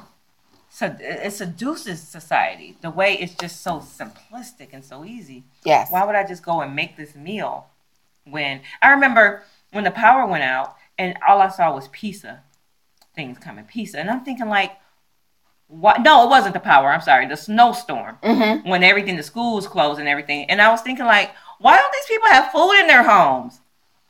[0.79, 2.77] so it seduces society.
[2.79, 5.43] The way it's just so simplistic and so easy.
[5.65, 5.91] Yes.
[5.91, 7.67] Why would I just go and make this meal
[8.23, 12.43] when I remember when the power went out and all I saw was pizza
[13.13, 14.71] things coming, pizza, and I'm thinking like,
[15.67, 16.01] what?
[16.01, 16.87] No, it wasn't the power.
[16.89, 18.69] I'm sorry, the snowstorm Mm-hmm.
[18.69, 22.05] when everything, the schools closed and everything, and I was thinking like, why don't these
[22.05, 23.59] people have food in their homes?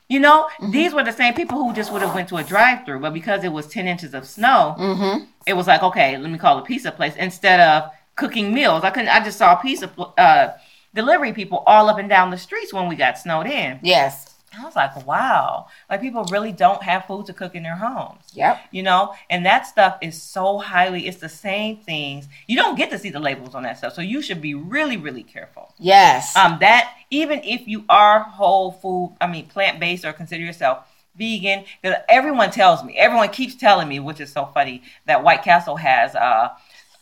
[0.10, 0.72] You know, Mm-hmm.
[0.72, 3.43] these were the same people who just would have went to a drive-through, but because
[3.43, 5.26] it was ten inches of snow, Mm-hmm.
[5.45, 8.84] it was like, okay, let me call a pizza place instead of cooking meals.
[8.84, 9.10] I couldn't.
[9.10, 10.50] I just saw pizza uh,
[10.93, 13.80] delivery people all up and down the streets when we got snowed in.
[13.84, 14.28] Yes.
[14.57, 18.23] I was like, wow, like people really don't have food to cook in their homes.
[18.33, 18.59] Yep.
[18.71, 21.07] You know, and that stuff is so highly.
[21.07, 22.27] It's the same things.
[22.47, 24.97] You don't get to see the labels on that stuff, so you should be really,
[24.97, 25.73] really careful.
[25.77, 26.35] Yes.
[26.35, 30.88] Um, that even if you are whole food, I mean plant based, or consider yourself
[31.15, 35.43] vegan, because everyone tells me, everyone keeps telling me, which is so funny, that White
[35.43, 36.49] Castle has uh,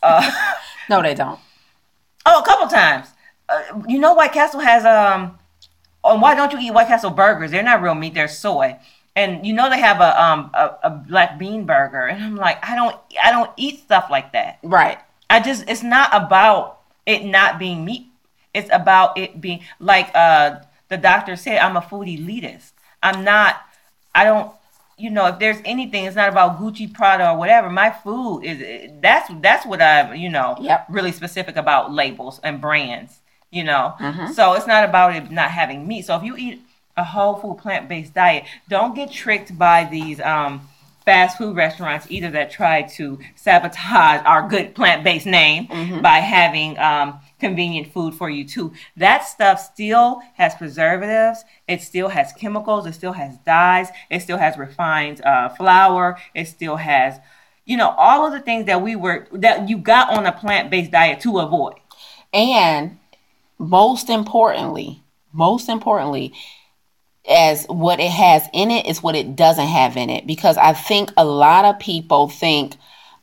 [0.02, 0.30] uh
[0.90, 1.40] no, they don't.
[2.26, 3.08] oh a couple times.
[3.48, 5.38] Uh, you know, White Castle has um.
[6.04, 7.50] Oh, why don't you eat White Castle burgers?
[7.50, 8.76] They're not real meat; they're soy.
[9.16, 12.58] And you know they have a um a, a black bean burger, and I'm like,
[12.68, 14.58] I don't I don't eat stuff like that.
[14.62, 14.98] Right.
[15.28, 18.06] I just it's not about it not being meat.
[18.54, 22.72] It's about it being like uh the doctor said, I'm a food elitist.
[23.02, 23.56] I'm not
[24.14, 24.52] I don't
[24.96, 27.70] you know, if there's anything, it's not about Gucci, Prada, or whatever.
[27.70, 30.86] My food is that's that's what I'm, you know, Yep.
[30.90, 33.94] really specific about labels and brands, you know.
[33.98, 34.32] Mhm.
[34.34, 36.06] So it's not about it not having meat.
[36.06, 36.62] So if you eat
[36.96, 40.68] a whole food plant based diet, don't get tricked by these um
[41.04, 46.02] fast food restaurants either that try to sabotage our good plant based name Mhm.
[46.02, 48.74] by having um, convenient food for you too.
[48.94, 51.46] That stuff still has preservatives.
[51.66, 52.84] It still has chemicals.
[52.84, 53.90] It still has dyes.
[54.10, 56.18] It still has refined uh, flour.
[56.34, 57.20] It still has,
[57.64, 60.68] you know, all of the things that we were that you got on a plant
[60.68, 61.76] based diet to avoid.
[62.34, 62.98] And
[63.58, 66.32] most importantly, most importantly,
[67.28, 70.26] as what it has in it is what it doesn't have in it.
[70.26, 72.76] Because I think a lot of people think,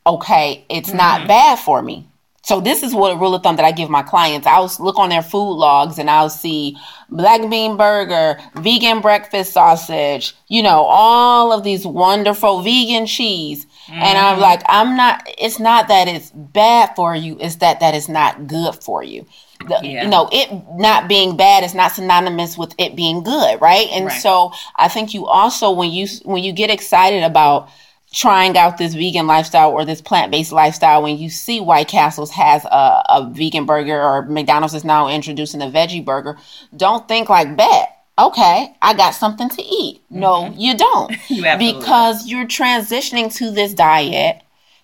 [0.06, 1.28] okay, it's not mm-hmm.
[1.28, 2.06] bad for me.
[2.46, 4.46] So this is what a rule of thumb that I give my clients.
[4.46, 6.76] I'll look on their food logs and I'll see
[7.08, 13.66] black bean burger, vegan breakfast sausage, you know, all of these wonderful vegan cheese.
[13.88, 14.42] And I'm mm-hmm.
[14.42, 18.46] like, I'm not, it's not that it's bad for you, it's that that is not
[18.46, 19.26] good for you.
[19.60, 20.04] The, Yeah.
[20.04, 23.88] You know, it not being bad is not synonymous with it being good, right?
[23.90, 24.20] And Right.
[24.20, 27.68] so I think you also when you when you get excited about
[28.12, 32.64] trying out this vegan lifestyle or this plant-based lifestyle when you see white castles has
[32.64, 36.38] a, a vegan burger or mcdonald's is now introducing a veggie burger
[36.76, 42.26] don't think like bet okay i got something to eat no you don't You because
[42.26, 44.40] you're transitioning to this diet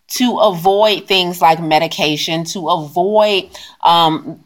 [0.08, 3.48] to avoid things like medication to avoid
[3.82, 4.44] um,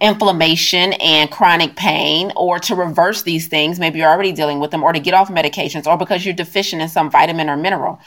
[0.00, 4.82] inflammation and chronic pain or to reverse these things maybe you're already dealing with them
[4.82, 8.00] or to get off medications or because you're deficient in some vitamin or mineral.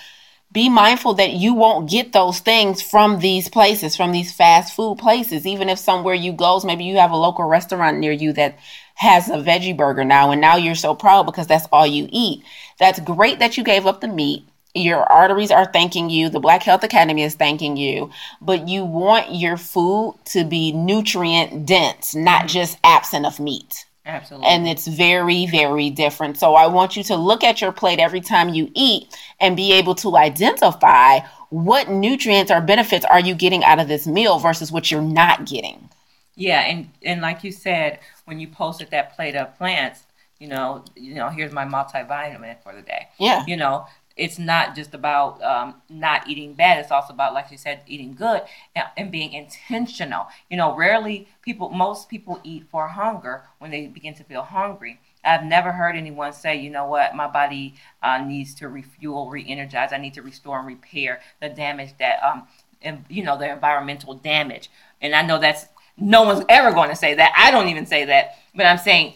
[0.51, 4.97] Be mindful that you won't get those things from these places from these fast food
[4.97, 5.47] places.
[5.47, 8.57] Even if somewhere you goes maybe you have a local restaurant near you that
[8.95, 12.43] has a veggie burger now and now you're so proud because that's all you eat.
[12.79, 16.63] That's great that you gave up the meat your arteries are thanking you the black
[16.63, 18.09] health academy is thanking you
[18.41, 22.47] but you want your food to be nutrient dense not mm-hmm.
[22.47, 23.85] just absent of meat.
[24.03, 24.47] Absolutely.
[24.47, 26.37] and it's very very different.
[26.37, 29.73] So i want you to look at your plate every time you eat and be
[29.73, 31.19] able to identify
[31.51, 35.45] what nutrients or benefits are you getting out of this meal versus what you're not
[35.45, 35.89] getting.
[36.35, 40.05] Yeah, and and like you said, when you posted that plate of plants,
[40.39, 43.09] you know, you know, here's my multivitamin for the day.
[43.19, 43.43] yeah.
[43.45, 43.85] You know,
[44.21, 46.77] it's not just about um, not eating bad.
[46.77, 48.43] It's also about, like you said, eating good
[48.75, 50.27] and, and being intentional.
[50.47, 54.99] You know, rarely people, most people eat for hunger when they begin to feel hungry.
[55.23, 59.91] I've never heard anyone say, you know what, my body uh, needs to refuel, re-energize.
[59.91, 62.47] I need to restore and repair the damage that, um,
[62.83, 64.69] and, you know, the environmental damage.
[65.01, 65.65] And I know that's
[65.97, 67.33] no one's ever going to say that.
[67.35, 69.15] I don't even say that, but I'm saying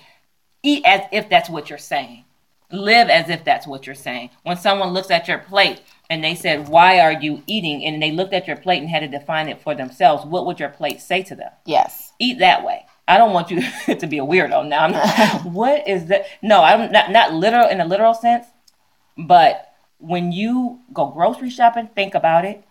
[0.64, 2.25] eat as if that's what you're saying.
[2.72, 4.32] Live as if that's what you're saying.
[4.44, 7.86] When someone looks at your plate, and they said, Why are you eating?
[7.86, 10.60] And they looked at your plate and had to define it for themselves, what would
[10.60, 11.52] your plate say to them?
[11.66, 12.14] Yes.
[12.20, 12.86] Eat that way.
[13.08, 13.62] I don't want you
[13.96, 14.86] to be a weirdo now.
[14.86, 16.26] I'm not, what is that?
[16.42, 18.46] No, I'm not not literal in a literal sense,
[19.18, 22.64] but when you go grocery shopping, think about it.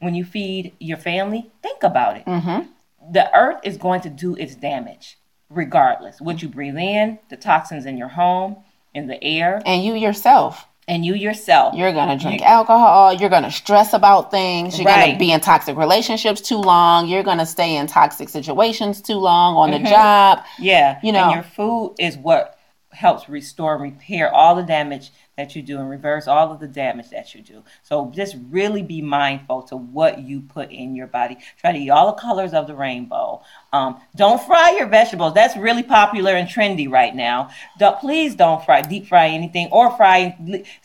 [0.00, 2.24] When you feed your family, think about it.
[2.24, 2.70] Mm-hmm.
[3.12, 5.18] The earth is going to do its damage
[5.50, 6.20] regardless.
[6.20, 8.58] What you breathe in, the toxins in your home,
[8.94, 10.66] in the air, And you yourself.
[10.86, 11.74] and you yourself.
[11.74, 13.12] You're gonna drink alcohol.
[13.12, 14.78] You're gonna stress about things.
[14.78, 17.06] You're gonna be in toxic relationships too long.
[17.08, 19.84] You're gonna stay in toxic situations too long on Mm-hmm.
[19.84, 20.44] the job.
[20.58, 21.24] Yeah, You know.
[21.24, 22.58] and your food is what
[22.90, 26.66] helps restore and repair all the damage that you do and reverse all of the
[26.66, 27.62] damage that you do.
[27.84, 31.38] So just really be mindful to what you put in your body.
[31.60, 33.40] Try to eat all the colors of the rainbow.
[33.72, 35.34] Um, don't fry your vegetables.
[35.34, 37.50] That's really popular and trendy right now.
[37.78, 40.36] Don't, please don't fry, deep fry anything or fry.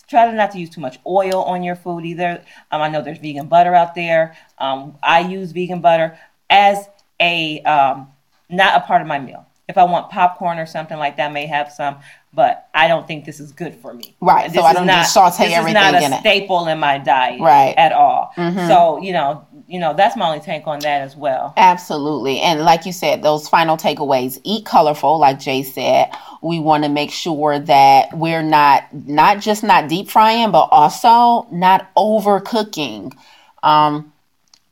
[0.07, 2.43] Try to not to use too much oil on your food either.
[2.71, 4.37] Um, I know there's vegan butter out there.
[4.59, 6.17] Um, I use vegan butter
[6.49, 6.87] as
[7.19, 8.07] a um,
[8.49, 9.47] not a part of my meal.
[9.67, 11.95] If I want popcorn or something like that, I may have some,
[12.33, 14.15] but I don't think this is good for me.
[14.19, 16.13] Right, so This I is don't not, just saute this everything is not a in
[16.13, 16.19] it.
[16.21, 17.75] staple in my diet, Right.
[17.77, 18.31] At all.
[18.35, 18.67] Mhm.
[18.67, 21.53] So you know, you know, that's my only take on that as well.
[21.57, 22.39] Absolutely.
[22.41, 26.09] And like you said, those final takeaways, eat colorful, like Jaye said.
[26.41, 31.47] We want to make sure that we're not not just not deep frying, but also
[31.51, 33.13] not overcooking.
[33.61, 34.12] Um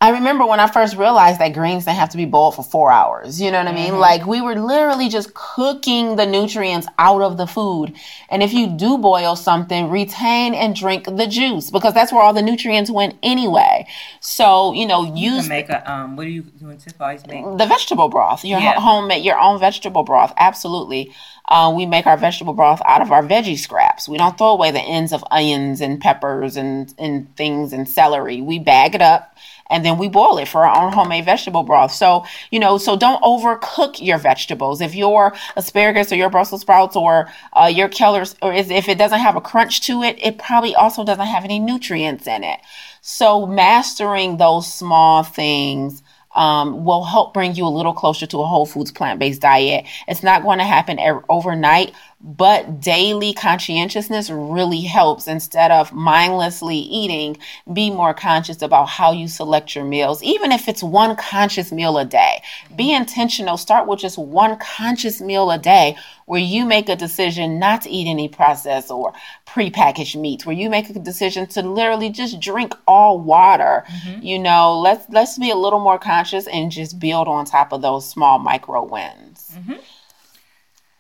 [0.02, 2.92] I remember when I first realized that greens didn't have to be boiled for four
[2.92, 3.40] hours.
[3.40, 4.00] You know what I mean?
[4.00, 7.94] Like we were literally just cooking the nutrients out of the food.
[8.28, 12.34] And if you do boil something, retain and drink the juice because that's where all
[12.34, 13.86] the nutrients went anyway.
[14.22, 16.16] So, you know, You use can make a um.
[16.16, 16.80] What are you doing?
[16.80, 17.46] Tip always make.
[17.60, 18.74] the vegetable broth your Yeah.
[18.74, 21.14] ho- homemade your own vegetable broth absolutely
[21.48, 24.72] uh, we make our vegetable broth out of our veggie scraps we don't throw away
[24.72, 29.36] the ends of onions and peppers and, and things and celery we bag it up
[29.71, 31.91] and then we boil it for our own homemade vegetable broth.
[31.91, 34.81] So you know so don't overcook your vegetables.
[34.81, 39.19] If your asparagus or your brussels sprouts or uh, your collards or if it doesn't
[39.19, 42.60] have a crunch to it it probably also doesn't have any nutrients in it.
[43.01, 46.03] So mastering those small things
[46.36, 49.86] um, will help bring you a little closer to a whole foods plant based diet.
[50.07, 55.27] It's not going to happen overnight, but daily conscientiousness really helps.
[55.27, 57.38] Instead of mindlessly eating,
[57.71, 61.97] be more conscious about how you select your meals, even if it's one conscious meal
[61.97, 62.41] a day.
[62.75, 63.01] Be mm-hmm.
[63.01, 63.57] intentional.
[63.57, 67.89] Start with just one conscious meal a day where you make a decision not to
[67.89, 69.13] eat any processed or
[69.47, 73.84] prepackaged meats, where you make a decision to literally just drink all water.
[73.88, 74.21] Mm-hmm.
[74.21, 77.81] You know, let's let's be a little more conscious and just build on top of
[77.81, 79.51] those small micro wins.
[79.53, 79.73] Mm-hmm.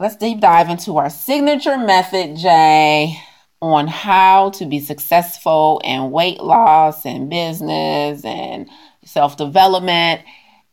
[0.01, 3.17] Let's deep dive into our signature method, Jaye,
[3.61, 8.67] on how to be successful in weight loss and business and
[9.05, 10.21] self development.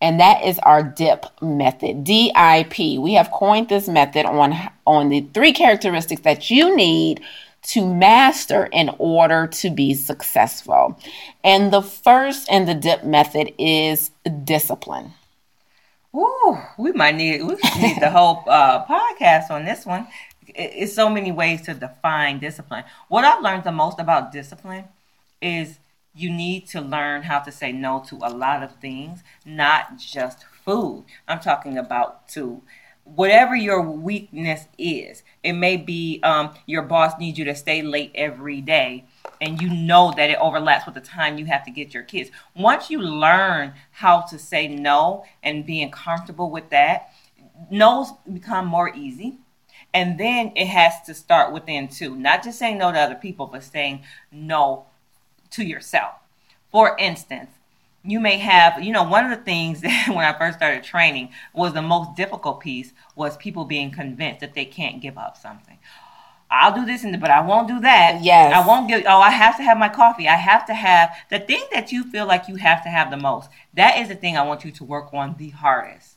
[0.01, 2.97] And that is our DIP method, D I P.
[2.97, 4.55] We have coined this method on,
[4.87, 7.21] on the three characteristics that you need
[7.65, 10.99] to master in order to be successful.
[11.45, 14.11] And the first in the DIP method is
[14.45, 15.13] discipline.
[16.17, 20.07] Ooh, we might need we need the whole uh, podcast on this one.
[20.47, 22.85] It- It's so many ways to define discipline.
[23.09, 24.85] What I've learned the most about discipline
[25.41, 25.79] is
[26.15, 30.45] you need to learn how to say no to a lot of things, not just
[30.65, 31.05] food.
[31.29, 32.63] I'm talking about to
[33.05, 35.23] whatever your weakness is.
[35.43, 39.05] It may be um, your boss needs you to stay late every day,
[39.41, 42.31] and you know that it overlaps with the time you have to get your kids.
[42.55, 47.13] Once you learn how to say no and being comfortable with that,
[47.71, 49.39] no's become more easy.
[49.95, 52.15] And then it has to start within too.
[52.15, 54.87] Not just saying no to other people, but saying no
[55.51, 56.15] to yourself.
[56.71, 57.51] For instance,
[58.05, 61.31] you may have, you know, one of the things that when I first started training
[61.55, 65.79] was the most difficult piece was people being convinced that they can't give up something.
[66.51, 68.21] I'll do this, and but I won't do that.
[68.23, 68.55] Yes.
[68.55, 69.05] I won't give.
[69.07, 70.29] Oh, I have to have my coffee.
[70.29, 73.19] I have to have the thing that you feel like you have to have the
[73.19, 73.51] most.
[73.75, 76.17] That is the thing I want you to work on the hardest.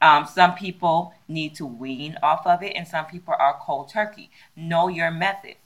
[0.00, 4.30] Um, some people need to wean off of it, and some people are cold turkey.
[4.56, 5.56] Know your method.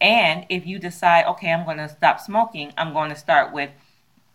[0.00, 3.70] And if you decide, okay, I'm going to stop smoking, I'm going to start with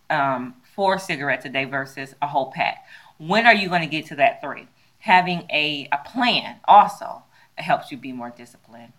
[0.08, 2.84] um, four cigarettes a day versus a whole pack.
[3.18, 4.66] When are you going to get to that three?
[5.00, 7.22] Having a, a plan also
[7.62, 8.92] helps you be more disciplined.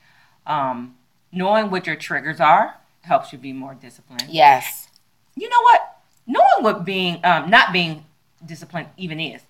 [0.45, 0.95] Um,
[1.31, 4.25] knowing what your triggers are helps you be more disciplined.
[4.29, 4.87] Yes.
[5.35, 5.97] You know what?
[6.27, 8.05] Knowing what being um, not being
[8.45, 9.41] disciplined even is.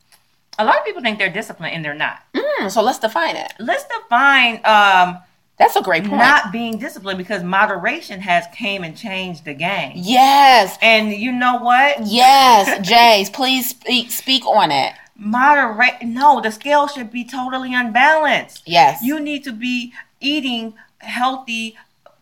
[0.59, 2.19] A lot of people think they're disciplined and they're not.
[2.33, 3.53] Mm, so let's define it.
[3.57, 5.17] Let's define um,
[5.57, 6.17] That's a great point.
[6.17, 9.93] not being disciplined because moderation has came and changed the game.
[9.95, 10.77] yes.
[10.81, 12.05] And you know what?
[12.05, 14.93] Yes, Jace, please speak speak on it.
[15.21, 16.01] Moderate.
[16.01, 18.63] No, the scale should be totally unbalanced.
[18.65, 19.03] Yes.
[19.03, 21.77] You need to be eating healthy.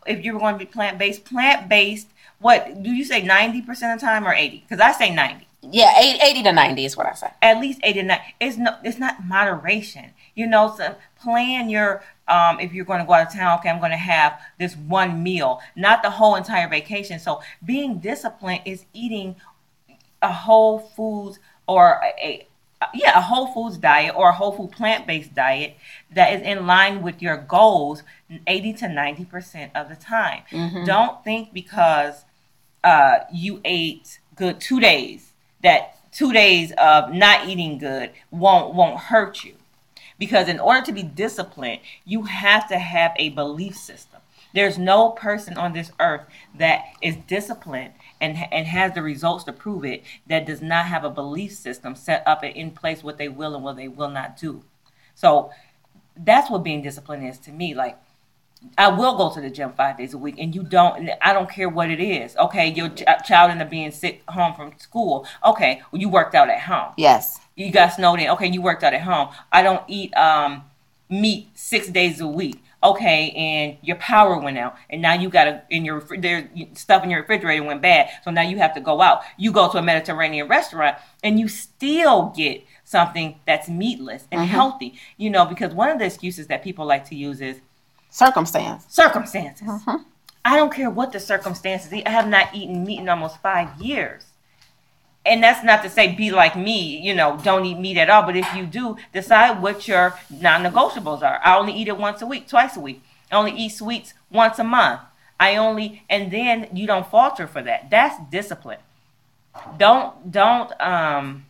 [0.06, 2.10] If you're going to be plant based, plant based.
[2.40, 3.22] What do you say?
[3.24, 4.66] Ninety percent of the time or eighty?
[4.68, 5.48] Because I say ninety.
[5.62, 7.28] yeah, eight- 80 to 90 is what I say.
[7.42, 8.20] At least eighty to nine.
[8.40, 8.76] It's no.
[8.84, 10.12] It's not moderation.
[10.36, 12.04] You know, so plan your.
[12.28, 14.76] Um, if you're going to go out of town, okay, I'm going to have this
[14.76, 17.18] one meal, not the whole entire vacation.
[17.18, 19.36] So being disciplined is eating
[20.22, 22.46] a whole foods or a
[22.94, 25.76] yeah a whole foods diet or a whole food plant based diet
[26.12, 28.04] that is in line with your goals
[28.48, 30.44] 80 to 90 percent of the time.
[30.86, 32.24] Don't think because
[32.84, 38.98] uh, you ate good two days that two days of not eating good won't won't
[38.98, 39.56] hurt you.
[40.18, 44.22] Because in order to be disciplined you have to have a belief system.
[44.54, 46.26] There's no person on this earth
[46.58, 51.04] that is disciplined and, and has the results to prove it that does not have
[51.04, 54.10] a belief system set up and in place what they will and what they will
[54.10, 54.64] not do
[55.16, 55.52] so
[56.16, 57.98] that's what being disciplined is to me like
[58.78, 61.10] I will go to the gym five days a week, and you don't.
[61.22, 62.36] I don't care what it is.
[62.36, 65.26] Okay, your ch- child ended up being sick home from school.
[65.46, 66.94] Okay, well, you worked out at home.
[66.98, 67.40] Yes.
[67.56, 68.30] You got snowed in.
[68.32, 69.30] Okay, you worked out at home.
[69.52, 70.64] I don't eat um,
[71.10, 72.62] meat six days a week.
[72.82, 77.04] Okay, and your power went out, and now you got to in your there stuff
[77.04, 79.22] in your refrigerator went bad, so now you have to go out.
[79.38, 84.50] You go to a Mediterranean restaurant, and you still get something that's meatless and mm-hmm.
[84.50, 85.00] healthy.
[85.18, 87.60] You know, because one of the excuses that people like to use is
[88.12, 88.86] Circumstance.
[88.88, 89.68] circumstances.
[89.68, 90.04] Mm-hmm.
[90.46, 91.92] I don't care what the circumstances.
[91.94, 94.26] I have not eaten meat in almost five years.
[95.30, 98.24] And that's not to say be like me, you know, don't eat meat at all.
[98.24, 101.40] But if you do, decide what your non negotiables are.
[101.44, 103.04] I only eat it once a week, twice a week.
[103.32, 105.02] I only eat sweets once a month.
[105.40, 107.90] I only, and then you don't falter for that.
[107.90, 108.80] That's discipline.
[109.78, 111.46] Don't, don't, um,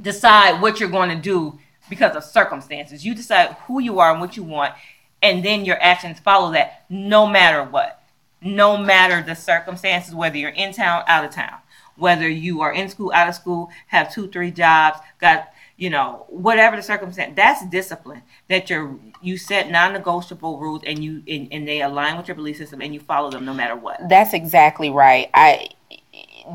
[0.00, 1.58] decide what you're going to do
[1.88, 3.04] because of circumstances.
[3.04, 4.74] You decide who you are and what you want,
[5.22, 8.02] and then your actions follow that no matter what.
[8.40, 11.58] No matter the circumstances, whether you're in town, out of town,
[11.98, 16.26] whether you are in school, out of school, have two, three jobs, got you know,
[16.28, 18.22] whatever the circumstance, that's discipline.
[18.48, 22.56] That you're you set non-negotiable rules and you and, and they align with your belief
[22.56, 24.08] system and you follow them no matter what.
[24.08, 25.30] That's exactly right.
[25.34, 25.68] I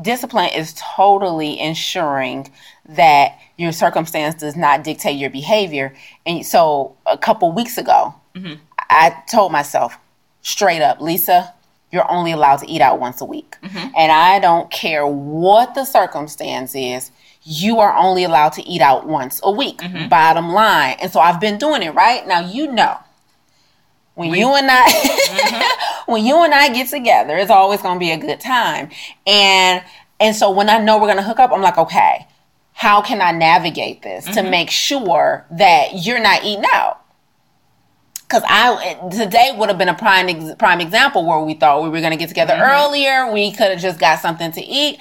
[0.02, 2.50] discipline is totally ensuring
[2.86, 5.94] that your circumstance does not dictate your behavior.
[6.26, 8.54] And so a couple weeks ago, mm-hmm.
[8.90, 9.96] I told myself
[10.42, 11.54] straight up, Lisa,
[11.94, 13.56] you're only allowed to eat out once a week.
[13.62, 13.88] Mm-hmm.
[13.96, 17.12] And I don't care what the circumstance is,
[17.44, 19.78] you are only allowed to eat out once a week.
[19.78, 20.08] Mm-hmm.
[20.08, 20.96] Bottom line.
[21.00, 22.26] And so I've been doing it, right?
[22.26, 22.98] Now you know
[24.14, 26.02] when you and I mm-hmm.
[26.12, 28.90] when you and I get together, it's always gonna be a good time.
[29.26, 29.82] And
[30.18, 32.26] and so when I know we're gonna hook up, I'm like, okay,
[32.72, 37.03] how can I navigate this to make sure that you're not eating out?
[38.28, 41.90] Cause I today would have been a prime ex- prime example where we thought we
[41.90, 42.62] were gonna get together mm-hmm.
[42.62, 43.32] earlier.
[43.32, 44.98] We could have just got something to eat.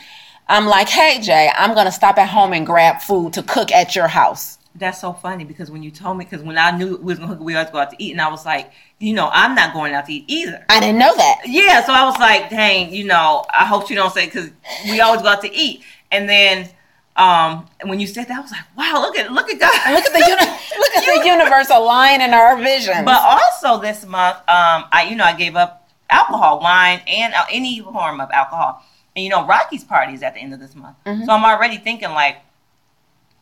[0.47, 3.95] I'm like, hey Jaye, I'm gonna stop at home and grab food to cook at
[3.95, 4.59] your house.
[4.75, 7.35] That's so funny because when you told me, because when I knew we was gonna
[7.35, 9.93] we always go out to eat, and I was like, you know, I'm not going
[9.93, 10.65] out to eat either.
[10.67, 11.41] I didn't know that.
[11.45, 14.49] Yeah, so I was like, dang, you know, I hope you don't say because
[14.85, 16.69] we always go out to eat, and then
[17.15, 19.93] um and when you said that, I was like, wow, look at look at God,
[19.93, 23.05] Look at the uni- look at the universe aligning in our vision.
[23.05, 27.45] But also this month, um, I you know I gave up alcohol, wine, and uh,
[27.51, 28.83] any form of alcohol.
[29.15, 31.25] And you know Rocky's party is at the end of this month, Mm-hmm.
[31.25, 32.37] so I'm already thinking like,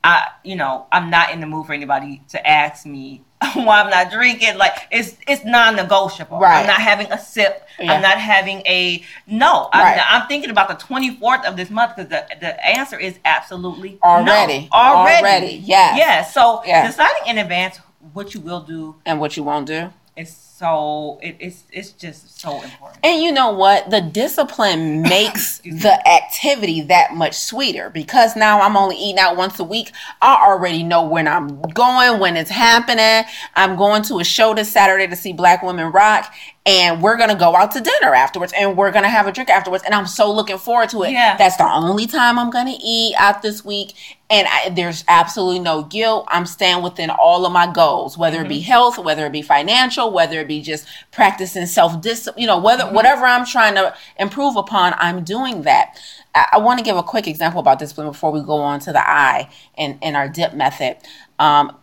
[0.03, 3.23] I you know I'm not in the mood for anybody to ask me
[3.55, 4.57] why I'm not drinking.
[4.57, 6.39] Like it's it's non-negotiable.
[6.39, 6.59] Right.
[6.61, 7.67] I'm not having a sip.
[7.79, 7.93] Yeah.
[7.93, 9.69] I'm not having a no.
[9.73, 9.97] I'm, Right.
[9.97, 13.91] not- I'm thinking about the 24th of this month because the the answer is absolutely
[14.03, 14.09] no.
[14.09, 14.69] Already.
[14.71, 15.17] Already.
[15.25, 15.97] Already, yes.
[15.97, 16.23] Yeah.
[16.23, 17.77] So deciding in advance
[18.13, 19.91] what you will do and what you won't do.
[20.15, 20.29] is
[20.61, 22.99] so it, it's it's just so important.
[23.03, 23.89] And you know what?
[23.89, 29.59] The discipline makes the activity that much sweeter because now I'm only eating out once
[29.59, 29.91] a week.
[30.21, 33.27] I already know when I'm going, when it's happening.
[33.55, 36.31] I'm going to a show this Saturday to see Black Women Rock,
[36.65, 39.83] and we're gonna go out to dinner afterwards, and we're gonna have a drink afterwards.
[39.83, 41.11] And I'm so looking forward to it.
[41.11, 41.35] Yeah.
[41.35, 43.93] That's the only time I'm gonna eat out this week,
[44.29, 46.27] and I, there's absolutely no guilt.
[46.27, 50.11] I'm staying within all of my goals, whether it be health, whether it be financial,
[50.11, 52.39] whether it be just practicing self discipline.
[52.41, 55.99] You know, whether whatever I'm trying to improve upon, I'm doing that.
[56.35, 58.91] I, I want to give a quick example about discipline before we go on to
[58.91, 60.97] the I and and our dip method.
[61.39, 61.75] Um,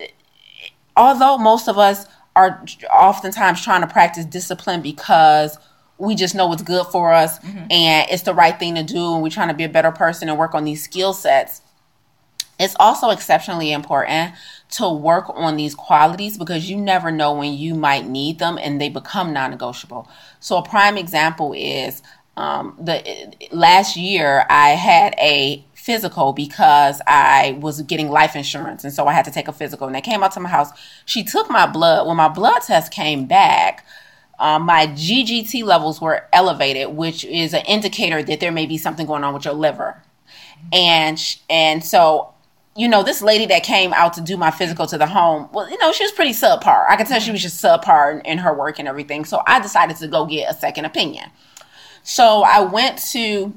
[0.96, 2.06] although most of us
[2.38, 2.64] are
[2.94, 5.58] oftentimes trying to practice discipline because
[5.98, 9.22] we just know what's good for us and it's the right thing to do and
[9.22, 11.60] we're trying to be a better person and work on these skill sets.
[12.60, 14.34] It's also exceptionally important
[14.70, 18.80] to work on these qualities because you never know when you might need them and
[18.80, 20.08] they become non-negotiable.
[20.38, 22.02] So a prime example is
[22.36, 23.02] um, the
[23.50, 29.12] last year i had a physical because i was getting life insurance and so i
[29.14, 30.70] had to take a physical and they came out to my house
[31.06, 33.86] she took my blood when my blood test came back
[34.38, 39.06] um, my GGT levels were elevated, which is an indicator that there may be something
[39.06, 40.00] going on with your liver.
[40.72, 41.20] And
[41.50, 42.34] and so,
[42.76, 45.68] you know, this lady that came out to do my physical to the home, well,
[45.68, 46.86] you know, she was pretty subpar.
[46.88, 49.24] I could tell she was just subpar in, in her work and everything.
[49.24, 51.30] So I decided to go get a second opinion.
[52.04, 53.52] So I went to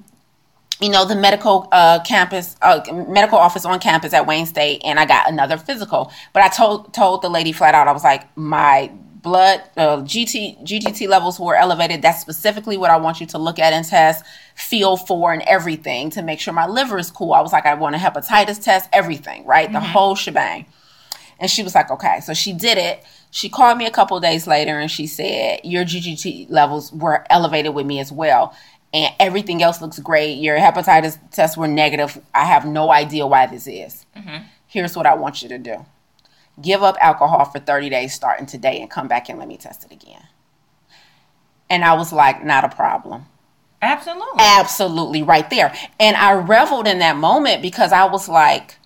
[0.82, 5.00] you know the medical uh, campus uh, medical office on campus at Wayne State and
[5.00, 6.12] I got another physical.
[6.34, 10.64] But I told told the lady flat out I was like my blood uh, GT
[10.64, 12.02] GGT levels were elevated.
[12.02, 14.26] That's specifically what I want you to look at and test
[14.56, 17.34] feel for and everything to make sure my liver is cool.
[17.34, 19.72] I was like I want a hepatitis test everything right?
[19.72, 20.66] The whole shebang.
[21.40, 22.22] And she was like okay.
[22.22, 23.04] So she did it.
[23.30, 27.76] She called me a couple days later and she said your GGT levels were elevated
[27.76, 28.56] with me as well
[28.94, 30.34] and everything else looks great.
[30.34, 32.20] Your hepatitis tests were negative.
[32.34, 34.06] I have no idea why this is.
[34.16, 34.46] Mm-hmm.
[34.68, 35.86] Here's what I want you to do
[36.62, 39.86] give up alcohol for 30 days starting today and come back and let me test
[39.86, 40.28] it again.
[41.70, 43.26] And I was like, not a problem.
[43.82, 44.38] Absolutely.
[44.38, 45.74] Absolutely, right there.
[46.00, 48.78] And I reveled in that moment because I was like,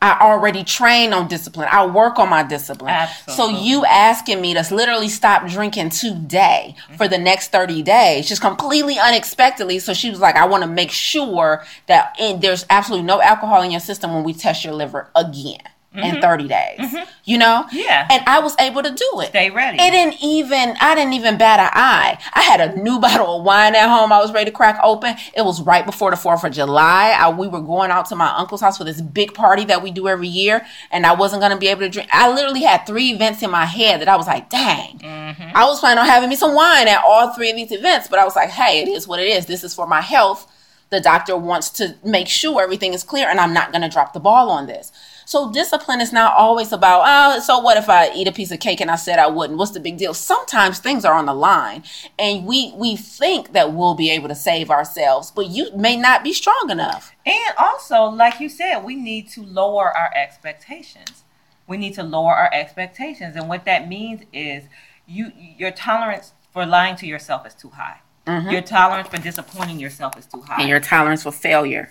[0.00, 1.68] I already train on discipline.
[1.70, 2.90] I work on my discipline.
[2.90, 3.34] Absolutely.
[3.34, 8.40] So you asking me to literally stop drinking today for the next 30 days, just
[8.40, 9.80] completely unexpectedly.
[9.80, 13.62] So she was like, I want to make sure that in, there's absolutely no alcohol
[13.62, 15.58] in your system when we test your liver again
[15.94, 16.20] in mm-hmm.
[16.20, 16.78] 30 days.
[16.78, 17.10] Mm-hmm.
[17.24, 17.64] You know?
[17.72, 18.06] Yeah.
[18.10, 19.28] And I was able to do it.
[19.28, 19.78] Stay ready.
[19.78, 22.18] It didn't even, I didn't even bat an eye.
[22.34, 24.12] I had a new bottle of wine at home.
[24.12, 25.16] I was ready to crack open.
[25.34, 27.16] It was right before the 4th of July.
[27.18, 29.90] I, we were going out to my uncle's house for this big party that we
[29.90, 30.66] do every year.
[30.90, 32.10] And I wasn't going to be able to drink.
[32.12, 34.98] I literally had three events in my head that I was like, dang.
[34.98, 35.56] Mm-hmm.
[35.56, 38.08] I was planning on having me some wine at all three of these events.
[38.08, 39.46] But I was like, hey, it is what it is.
[39.46, 40.52] This is for my health.
[40.90, 44.14] The doctor wants to make sure everything is clear and I'm not going to drop
[44.14, 44.90] the ball on this.
[45.28, 48.60] So discipline is not always about, oh, so what if I eat a piece of
[48.60, 49.58] cake and I said I wouldn't?
[49.58, 50.14] What's the big deal?
[50.14, 51.84] Sometimes things are on the line
[52.18, 56.24] and we we think that we'll be able to save ourselves, but you may not
[56.24, 57.14] be strong enough.
[57.26, 61.24] And also, like you said, we need to lower our expectations.
[61.66, 64.64] We need to lower our expectations, and what that means is
[65.06, 67.98] you your tolerance for lying to yourself is too high.
[68.26, 68.48] Mm-hmm.
[68.48, 70.62] Your tolerance for disappointing yourself is too high.
[70.62, 71.90] And your tolerance for failure.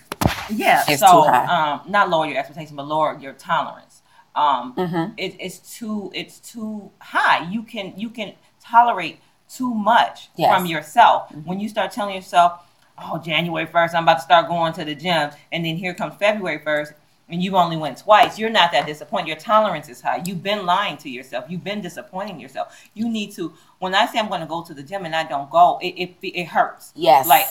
[0.50, 1.46] Yeah, is so too high.
[1.46, 4.02] um, not lower your expectation, but lower your tolerance.
[4.34, 5.12] Um, Mm-hmm.
[5.16, 7.48] it, it's too it's too high.
[7.50, 9.18] You can you can tolerate
[9.48, 10.54] too much Yes.
[10.54, 12.62] from yourself when you start telling yourself,
[13.02, 16.14] "Oh, January first, I'm about to start going to the gym," and then here comes
[16.16, 16.92] February first,
[17.28, 18.38] and you only went twice.
[18.38, 19.28] You're not that disappointed.
[19.28, 20.22] Your tolerance is high.
[20.24, 21.46] You've been lying to yourself.
[21.48, 22.88] You've been disappointing yourself.
[22.94, 23.54] You need to.
[23.80, 25.94] When I say I'm going to go to the gym and I don't go, it
[26.02, 26.92] it, it hurts.
[26.94, 27.26] Yes.
[27.26, 27.46] Like.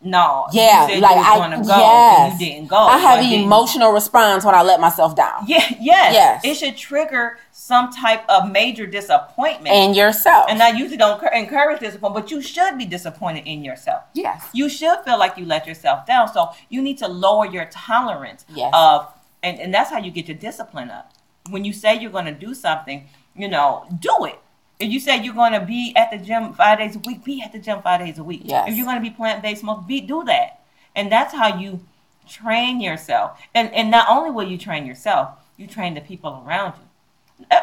[0.00, 2.32] No, Yeah, like I go yes.
[2.32, 2.76] and you didn't go.
[2.76, 5.44] I have an emotional response when I let myself down.
[5.48, 6.14] yeah, yes.
[6.14, 6.44] Yes.
[6.44, 9.74] It should trigger some type of major disappointment.
[9.74, 10.46] in yourself.
[10.48, 14.04] And I usually don't encourage disappointment, but you should be disappointed in yourself.
[14.14, 14.48] yes.
[14.52, 16.32] You should feel like you let yourself down.
[16.32, 18.70] So you need to lower your tolerance Yes.
[18.74, 21.12] of, and, and that's how you get your discipline up.
[21.50, 24.38] When you say you're going to do something, you know, do it.
[24.78, 27.42] If you say you're going to be at the gym five days a week, be
[27.42, 28.42] at the gym five days a week.
[28.44, 28.68] Yes.
[28.68, 30.60] If you're going to be plant based, most be do that.
[30.94, 31.80] And that's how you
[32.28, 33.40] train yourself.
[33.54, 37.56] And and not only will you train yourself, you train the people around you.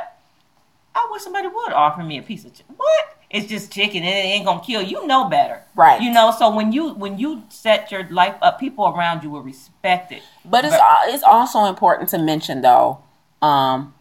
[0.96, 2.76] I wish somebody would offer me a piece of chicken.
[2.78, 3.18] What?
[3.30, 5.06] It's just chicken and it ain't gonna kill you.
[5.06, 6.02] Know better, Right.
[6.02, 6.32] You know.
[6.32, 10.22] So when you when you set your life up, people around you will respect it.
[10.46, 13.00] But it's al- it's also important to mention though,
[13.42, 13.94] um,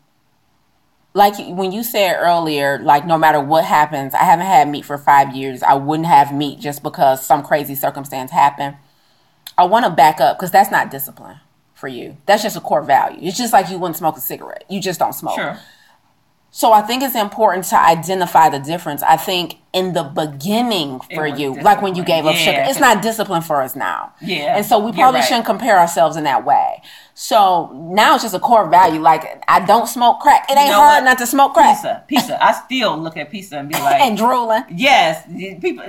[1.15, 4.99] like when you said earlier, like no matter what happens, I haven't had meat for
[4.99, 5.63] five years.
[5.63, 8.77] I wouldn't have meat just because some crazy circumstance happened.
[9.57, 11.39] I want to back up because that's not discipline
[11.75, 12.17] for you.
[12.27, 13.19] That's just a core value.
[13.23, 14.65] It's just like you wouldn't smoke a cigarette.
[14.69, 15.37] You just don't smoke.
[15.37, 15.59] Sure.
[16.51, 19.03] So I think it's important to identify the difference.
[19.03, 22.79] I think in the beginning for you, like when you gave up Yeah, sugar, it's
[22.79, 24.15] not discipline for us now.
[24.21, 25.27] Yeah, And so we probably right.
[25.27, 26.81] shouldn't compare ourselves in that way.
[27.17, 29.01] So now it's just a core value.
[29.01, 30.51] Like I don't smoke crack.
[30.51, 31.11] It ain't know hard what?
[31.11, 31.77] not to smoke crack.
[31.77, 32.45] Pizza, pizza.
[32.45, 34.65] I still look at pizza and be like, and drooling.
[34.75, 35.25] Yes,
[35.61, 35.85] people.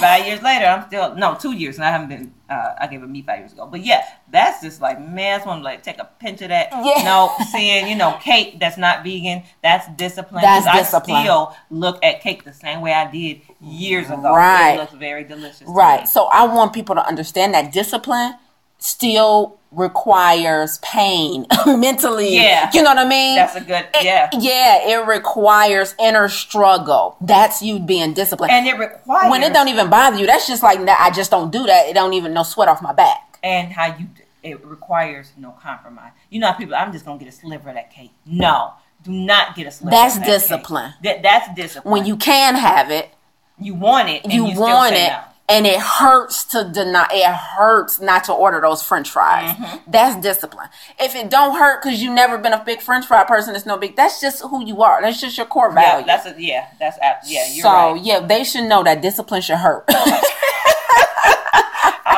[0.00, 2.34] Five years later, I'm still no two years, and I haven't been.
[2.48, 5.34] Uh, I gave a meat five years ago, but yeah, that's just like man.
[5.34, 6.70] I just want to like take a pinch of that.
[6.72, 7.04] Yeah.
[7.04, 9.42] No, seeing you know cake that's not vegan.
[9.62, 10.40] That's discipline.
[10.40, 11.16] That's discipline.
[11.16, 14.34] I still look at cake the same way I did years ago.
[14.34, 14.76] Right.
[14.76, 15.68] It looks very delicious.
[15.68, 16.00] Right.
[16.00, 16.06] me.
[16.06, 18.34] So I want people to understand that discipline
[18.78, 22.34] still requires pain mentally.
[22.36, 22.70] Yeah.
[22.72, 23.36] You know what I mean?
[23.36, 23.86] That's a good.
[23.94, 24.28] It- Yeah.
[24.38, 27.16] Yeah, it requires inner struggle.
[27.20, 28.52] That's you being disciplined.
[28.52, 31.30] And it requires when it don't even bother you, that's just like nah, I just
[31.30, 31.88] don't do that.
[31.88, 33.38] It don't even no sweat off my back.
[33.42, 34.06] and how you
[34.42, 36.12] it requires no compromise.
[36.30, 36.74] You know, how people.
[36.74, 38.12] I'm just gonna get a sliver of that cake.
[38.24, 38.72] No,
[39.04, 39.90] do not get a sliver.
[39.90, 40.40] That's of that cake.
[40.40, 40.94] discipline.
[41.04, 41.92] That that's discipline.
[41.92, 43.10] When you can have it,
[43.58, 45.10] you want it, and you, you, still want say it.
[45.10, 45.20] no.
[45.50, 47.08] And it hurts to deny.
[47.12, 49.56] It hurts not to order those French fries.
[49.56, 49.90] Mm-hmm.
[49.90, 50.68] That's discipline.
[50.98, 53.76] If it don't hurt because you've never been a big French fry person, it's no
[53.76, 53.96] big.
[53.96, 55.02] That's just who you are.
[55.02, 56.06] That's just your core Yeah, value.
[56.06, 56.98] that's a, yeah, that's
[57.28, 57.46] yeah.
[57.52, 58.00] You're so right.
[58.02, 59.84] yeah, they should know that discipline should hurt.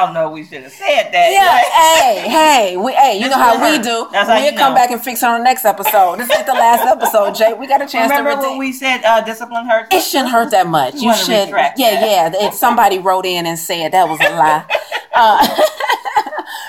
[0.03, 0.31] I don't know.
[0.31, 1.31] We should have said that.
[1.31, 1.59] yeah,
[2.27, 4.09] hey, hey, we, hey, you know how we do.
[4.11, 4.77] That's we'll you come know.
[4.77, 6.17] back and fix it on the next episode.
[6.19, 7.57] This ain't the last episode, Jaye.
[7.59, 8.59] We got a chance Remember to when redeem.
[8.59, 9.95] we said uh, discipline hurts?
[9.95, 10.95] It shouldn't hurt that much.
[10.97, 11.79] You wanna should, yeah, that.
[11.79, 12.33] yeah.
[12.49, 14.65] If somebody wrote in and said that was a lie,
[15.15, 15.63] uh,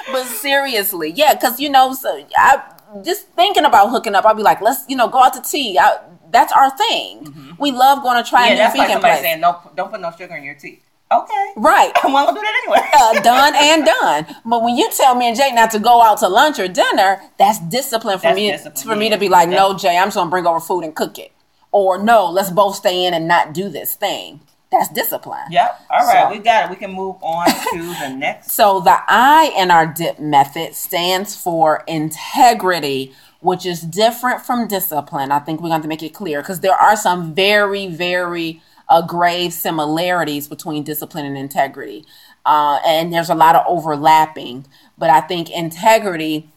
[0.11, 2.61] but seriously, yeah, because you know, so I
[3.03, 4.25] just thinking about hooking up.
[4.25, 5.79] I'll be like, let's, you know, go out to tea.
[5.79, 5.97] I,
[6.29, 7.55] that's our thing.
[7.59, 8.57] We love going to try Mm-hmm.
[8.57, 9.21] yeah, new like vegan somebody place.
[9.23, 10.81] saying no, don't put no sugar in your tea.
[11.13, 11.91] Okay, right.
[12.03, 12.89] I'm gonna do that anyway.
[12.93, 14.35] Uh, done and done.
[14.45, 17.21] But when you tell me and Jaye not to go out to lunch or dinner,
[17.37, 18.51] that's discipline for That's me.
[18.51, 20.95] discipline, for me to be like, no, Jaye, I'm just gonna bring over food and
[20.95, 21.31] cook it,
[21.71, 24.41] or no, let's both stay in and not do this thing.
[24.71, 25.43] That's discipline.
[25.51, 25.81] Yep.
[25.91, 26.69] All right, So- we got it.
[26.71, 28.49] We can move on to the next.
[28.51, 35.31] So the I in our DIP method stands for integrity, which is different from discipline.
[35.31, 39.01] I think we're going to make it clear because there are some very, very uh,
[39.01, 42.05] grave similarities between discipline and integrity.
[42.45, 44.65] Uh, and there's a lot of overlapping.
[44.97, 46.49] But I think integrity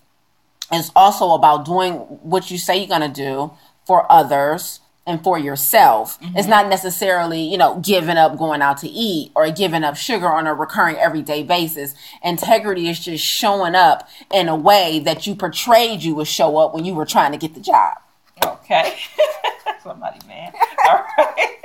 [0.72, 3.52] is also about doing what you say you're going to do
[3.86, 6.18] for others and for yourself.
[6.34, 10.26] It's not necessarily, you know, giving up going out to eat or giving up sugar
[10.26, 11.94] on a recurring everyday basis.
[12.24, 16.74] Integrity is just showing up in a way that you portrayed you would show up
[16.74, 17.98] when you were trying to get the job.
[18.44, 18.96] Okay.
[19.82, 20.52] Somebody, man.
[20.88, 21.56] All right.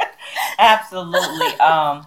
[0.59, 1.59] Absolutely.
[1.59, 2.05] Um,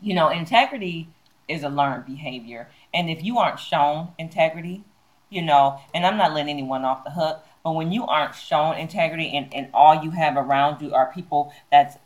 [0.00, 1.08] you know, integrity
[1.48, 2.68] is a learned behavior.
[2.94, 4.84] And if you aren't shown integrity,
[5.30, 8.76] you know, and I'm not letting anyone off the hook, but when you aren't shown
[8.76, 11.96] integrity and, and all you have around you are people that's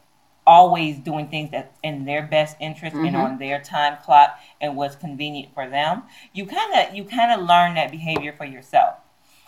[0.44, 4.96] always doing things that's in their best interest and on their time clock and what's
[4.96, 6.02] convenient for them,
[6.32, 8.96] you kind of you kind of learn that behavior for yourself.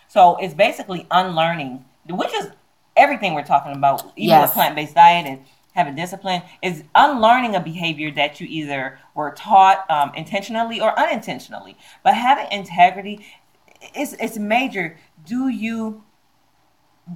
[0.06, 2.50] So it's basically unlearning, which is
[2.96, 4.48] everything we're talking about, even Yes.
[4.48, 5.44] with plant based diet and
[5.74, 11.76] having discipline, is unlearning a behavior that you either were taught um, intentionally or unintentionally.
[12.02, 13.26] But having integrity,
[13.94, 14.96] is it's major.
[15.26, 16.04] Do you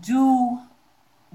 [0.01, 0.61] do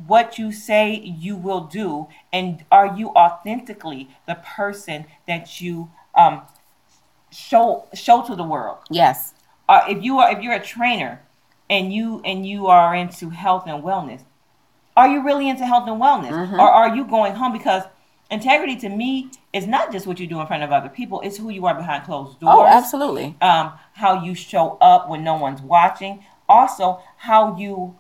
[0.05, 6.41] what you say you will do, and are you authentically the person that you um,
[7.31, 8.79] show show to the world?
[8.89, 9.33] Yes.
[9.69, 11.22] uh, if you are if you're a trainer
[11.73, 14.21] and you and you are into health and wellness.
[14.95, 16.29] Are you really into health and wellness?
[16.29, 16.59] Mm-hmm.
[16.59, 17.51] or are you going home?
[17.51, 17.83] Because
[18.29, 21.37] integrity to me is not just what you do in front of other people it's
[21.37, 22.55] who you are behind closed doors.
[22.55, 23.35] Oh, absolutely.
[23.41, 26.23] um, how you show up when no one's watching.
[26.47, 27.97] Also how you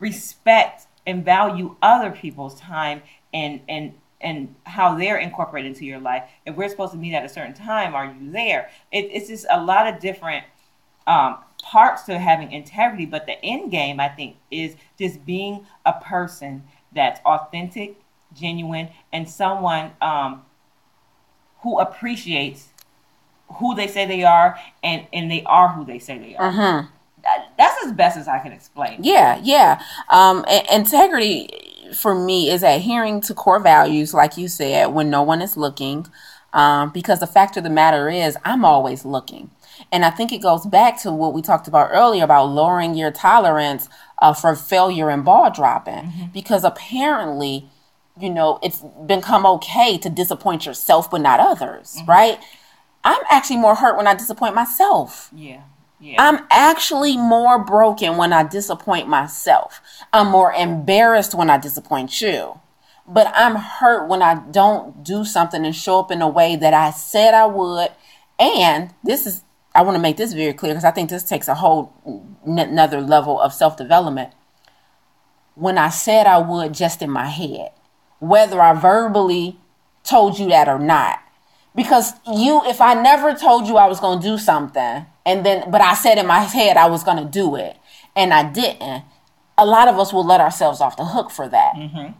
[0.00, 3.02] respect and value other people's time
[3.34, 3.92] and and
[4.22, 6.22] and how they're incorporated into your life.
[6.46, 8.70] If we're supposed to meet at a certain time are you there?
[8.90, 10.44] It, it's just a lot of different
[11.06, 15.92] um, parts to having integrity but the end game i think is just being a
[15.94, 17.96] person that's authentic
[18.34, 20.42] genuine and someone um,
[21.62, 22.68] who appreciates
[23.54, 26.88] who they say they are and and they are who they say they are Mhm.
[27.22, 29.80] That- that's as best as i can explain Yeah, yeah.
[30.10, 31.48] Um, integrity
[31.94, 36.06] for me is adhering to core values, like you said, when no one is looking.
[36.54, 39.50] Um, because the fact of the matter is, I'm always looking.
[39.90, 43.10] And I think it goes back to what we talked about earlier about lowering your
[43.10, 43.88] tolerance
[44.20, 46.30] uh, for failure and ball dropping.
[46.32, 47.68] Because apparently,
[48.20, 52.38] you know, it's become okay to disappoint yourself, but not others, right?
[53.04, 55.30] I'm actually more hurt when I disappoint myself.
[55.34, 55.62] yeah
[56.00, 59.80] yeah I'm actually more broken when I disappoint myself.
[60.12, 62.60] I'm more embarrassed when I disappoint you.
[63.06, 66.72] But I'm hurt when I don't do something and show up in a way that
[66.74, 67.90] I said I would.
[68.38, 69.42] And this is
[69.74, 71.94] I want to make this very clear because I think this takes a whole
[72.46, 74.32] n- another level of self development.
[75.54, 77.72] When I said I would just in my head,
[78.18, 79.58] whether I verbally
[80.04, 81.20] told you that or not.
[81.74, 85.70] Because you, if I never told you I was going to do something, and then,
[85.70, 87.76] but I said in my head I was going to do it,
[88.14, 89.04] and I didn't,
[89.56, 91.74] a lot of us will let ourselves off the hook for that.
[91.74, 92.12] Mm-hmm.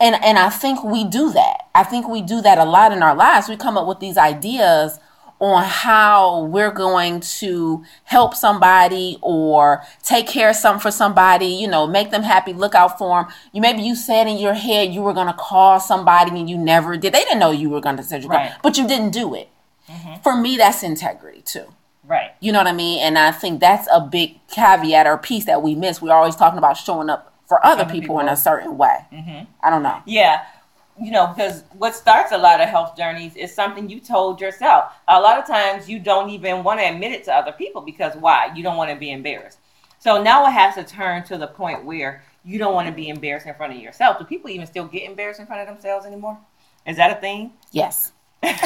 [0.00, 1.68] And, and I think we do that.
[1.74, 3.48] I think we do that a lot in our lives.
[3.48, 4.98] We come up with these ideas
[5.40, 11.66] on how we're going to help somebody or take care of something for somebody, you
[11.68, 13.32] know, make them happy, look out for them.
[13.52, 16.56] You maybe you said in your head you were going to call somebody and you
[16.56, 17.12] never did.
[17.12, 18.52] They didn't know you were going to say you Right.
[18.62, 19.48] but you didn't do it.
[19.88, 20.22] Mm-hmm.
[20.22, 21.66] For me, that's integrity too.
[22.06, 22.30] Right.
[22.40, 23.00] You know what I mean?
[23.00, 26.00] And I think that's a big caveat or piece that we miss.
[26.00, 29.04] We're always talking about showing up for other, Other people, in a certain way.
[29.12, 29.44] Mm-hmm.
[29.62, 30.00] I don't know.
[30.06, 30.42] Yeah.
[31.00, 34.92] You know, because what starts a lot of health journeys is something you told yourself.
[35.08, 38.14] A lot of times you don't even want to admit it to other people because
[38.14, 38.52] why?
[38.54, 39.58] You don't want to be embarrassed.
[39.98, 43.08] So now it has to turn to the point where you don't want to be
[43.08, 44.18] embarrassed in front of yourself.
[44.18, 46.38] Do people even still get embarrassed in front of themselves anymore?
[46.86, 47.54] Is that a thing?
[47.72, 48.12] Yes.
[48.42, 48.58] yeah,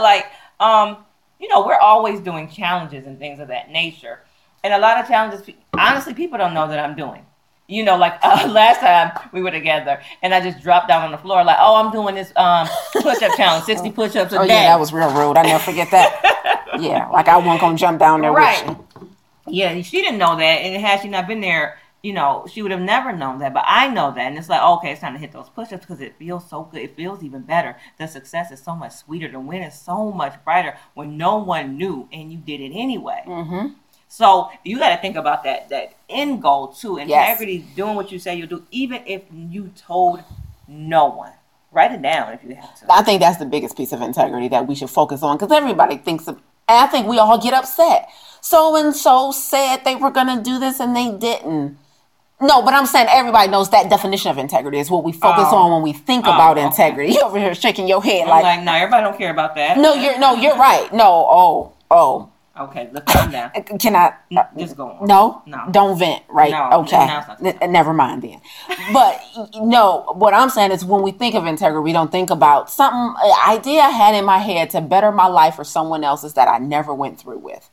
[0.00, 0.26] like
[0.58, 1.04] um,
[1.38, 4.20] you know, we're always doing challenges and things of that nature,
[4.64, 5.46] and a lot of challenges.
[5.74, 7.26] Honestly, people don't know that I'm doing.
[7.68, 11.10] You know, like uh, last time we were together, and I just dropped down on
[11.10, 14.54] the floor, like, "Oh, I'm doing this um, push-up challenge, 60 push-ups a Oh day."
[14.54, 15.36] yeah, that was real rude.
[15.36, 16.68] I never forget that.
[16.80, 18.66] yeah, like I wasn't gonna jump down there Right.
[18.68, 19.10] with you.
[19.48, 22.70] Yeah, she didn't know that, and had she not been there, you know, she would
[22.70, 23.52] have never known that.
[23.52, 26.00] But I know that, and it's like, okay, it's time to hit those push-ups because
[26.00, 26.82] it feels so good.
[26.82, 27.76] It feels even better.
[27.98, 29.28] The success is so much sweeter.
[29.28, 33.22] The win is so much brighter when no one knew and you did it anyway.
[33.26, 33.68] Mm-hmm.
[34.16, 36.98] So you got to think about that that end goal too.
[37.04, 37.28] Yes.
[37.38, 40.22] Integrity, doing what you say you'll do, even if you told
[40.66, 41.32] no one.
[41.70, 42.86] Write it down if you have to.
[42.90, 45.98] I think that's the biggest piece of integrity that we should focus on because everybody
[45.98, 46.36] thinks of,
[46.66, 48.08] and I think we all get upset.
[48.40, 51.76] So and so said they were gonna do this and they didn't.
[52.40, 55.56] No, but I'm saying everybody knows that definition of integrity is what we focus Oh.
[55.58, 56.66] on when we think Oh, about okay.
[56.66, 57.12] integrity.
[57.16, 59.76] You over here shaking your head I'm like, like, no, everybody don't care about that.
[59.76, 60.90] no, you're no, you're right.
[60.94, 62.30] No, oh, oh.
[62.58, 63.50] Okay, look calm down.
[63.78, 64.14] Can I?
[64.36, 65.06] uh, Just go on.
[65.06, 65.66] No, No.
[65.70, 66.22] don't vent.
[66.28, 66.50] Right?
[66.50, 67.06] No, okay.
[67.60, 68.40] N- never mind then.
[68.92, 69.20] But
[69.56, 73.14] no, what I'm saying is when we think of integrity, we don't think about something
[73.22, 76.48] an idea I had in my head to better my life or someone else's that
[76.48, 77.68] I never went through with.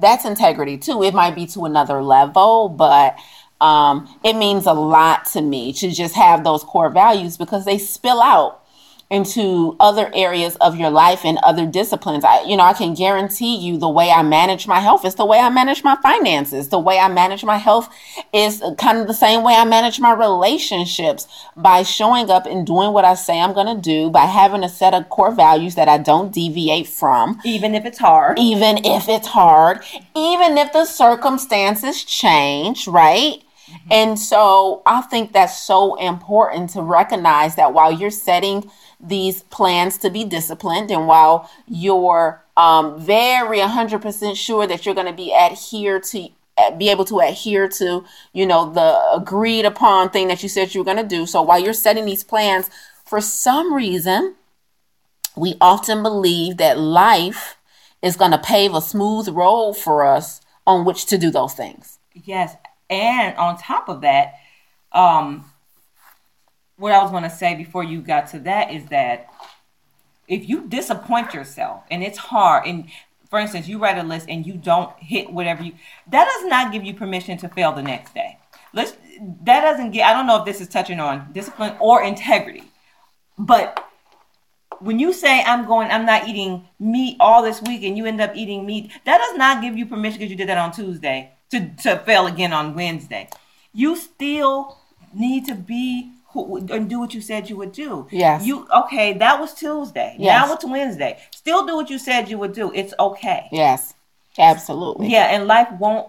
[0.00, 1.02] That's integrity too.
[1.04, 3.16] It might be to another level, but
[3.60, 7.78] um, it means a lot to me to just have those core values because they
[7.78, 8.62] spill out
[9.08, 12.24] into other areas of your life and other disciplines.
[12.24, 15.24] I, you know, I can guarantee you the way I manage my health is the
[15.24, 16.70] way I manage my finances.
[16.70, 17.88] The way I manage my health
[18.32, 22.92] is kind of the same way I manage my relationships by showing up and doing
[22.92, 25.88] what I say I'm going to do, by having a set of core values that
[25.88, 28.38] I don't deviate from Even if it's hard.
[28.40, 29.84] even if it's hard,
[30.16, 33.42] even if the circumstances change, right?
[33.68, 33.88] Mm-hmm.
[33.92, 39.98] And so I think that's so important to recognize that while you're setting these plans
[39.98, 45.32] to be disciplined and while you're um, very 100% sure that you're going to be
[45.32, 46.28] adhere to
[46.58, 50.74] uh, be able to adhere to you know the agreed upon thing that you said
[50.74, 52.70] you were going to do so while you're setting these plans
[53.04, 54.34] for some reason
[55.36, 57.58] we often believe that life
[58.02, 61.98] is going to pave a smooth road for us on which to do those things.
[62.14, 62.56] Yes,
[62.90, 64.34] and on top of that,
[64.92, 65.44] um,
[66.76, 69.28] what I was going to say before you got to that is that
[70.28, 72.88] if you disappoint yourself and it's hard, and
[73.30, 75.72] for instance, you write a list and you don't hit whatever you,
[76.08, 78.38] that does not give you permission to fail the next day.
[78.72, 78.96] Let's
[79.44, 80.06] that doesn't get.
[80.06, 82.64] I don't know if this is touching on discipline or integrity,
[83.38, 83.82] but
[84.80, 88.20] when you say I'm going, I'm not eating meat all this week, and you end
[88.20, 91.32] up eating meat, that does not give you permission because you did that on Tuesday
[91.50, 93.28] to to fail again on Wednesday.
[93.72, 94.78] You still
[95.14, 96.12] need to be
[96.44, 98.06] who, and do what you said you would do.
[98.10, 98.44] Yes.
[98.44, 99.14] You okay?
[99.14, 100.16] That was Tuesday.
[100.18, 100.46] Yes.
[100.48, 101.18] Now it's Wednesday.
[101.30, 102.72] Still do what you said you would do.
[102.74, 103.48] It's okay.
[103.50, 103.94] Yes,
[104.38, 105.08] absolutely.
[105.08, 106.08] Yeah, and life won't.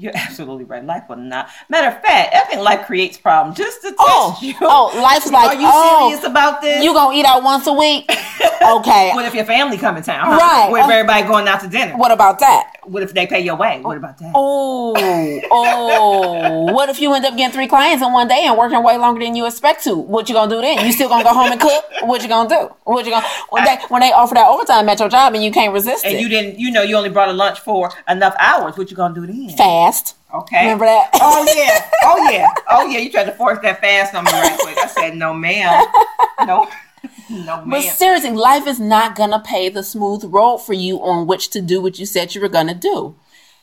[0.00, 0.82] You're absolutely right.
[0.82, 1.50] Life will not.
[1.68, 4.54] Matter of fact, I think life creates problems just to oh, test Oh, you.
[4.62, 6.82] oh, life's like, Are you oh, serious about this?
[6.82, 8.10] You gonna eat out once a week?
[8.62, 9.10] Okay.
[9.14, 10.26] What if your family come in town?
[10.26, 10.36] Huh?
[10.36, 10.70] Right.
[10.70, 11.96] What if everybody going out to dinner?
[11.96, 12.74] what about that?
[12.84, 13.80] What if they pay your way?
[13.80, 14.32] What about that?
[14.34, 14.94] Oh,
[15.50, 16.72] oh.
[16.72, 19.24] What if you end up getting three clients in one day and working way longer
[19.24, 19.94] than you expect to?
[19.96, 20.84] What you gonna do then?
[20.84, 21.84] You still gonna go home and cook?
[22.02, 22.74] What you gonna do?
[22.84, 25.50] What you gonna when they when they offer that overtime at your job and you
[25.50, 26.16] can't resist And it?
[26.16, 28.76] And you didn't, you know, you only brought a lunch for enough hours.
[28.76, 29.56] What you gonna do then?
[29.56, 29.89] fast.
[30.32, 30.60] Okay.
[30.62, 31.10] Remember that?
[31.14, 31.90] Oh yeah.
[32.04, 32.48] Oh yeah.
[32.68, 32.98] Oh yeah.
[32.98, 34.78] You tried to force that fast on me right quick.
[34.78, 35.86] I said no, ma'am.
[36.46, 36.68] No.
[37.30, 41.26] No, But seriously, life is not going to pave the smooth road for you on
[41.26, 43.14] which to do what you said you were going to do.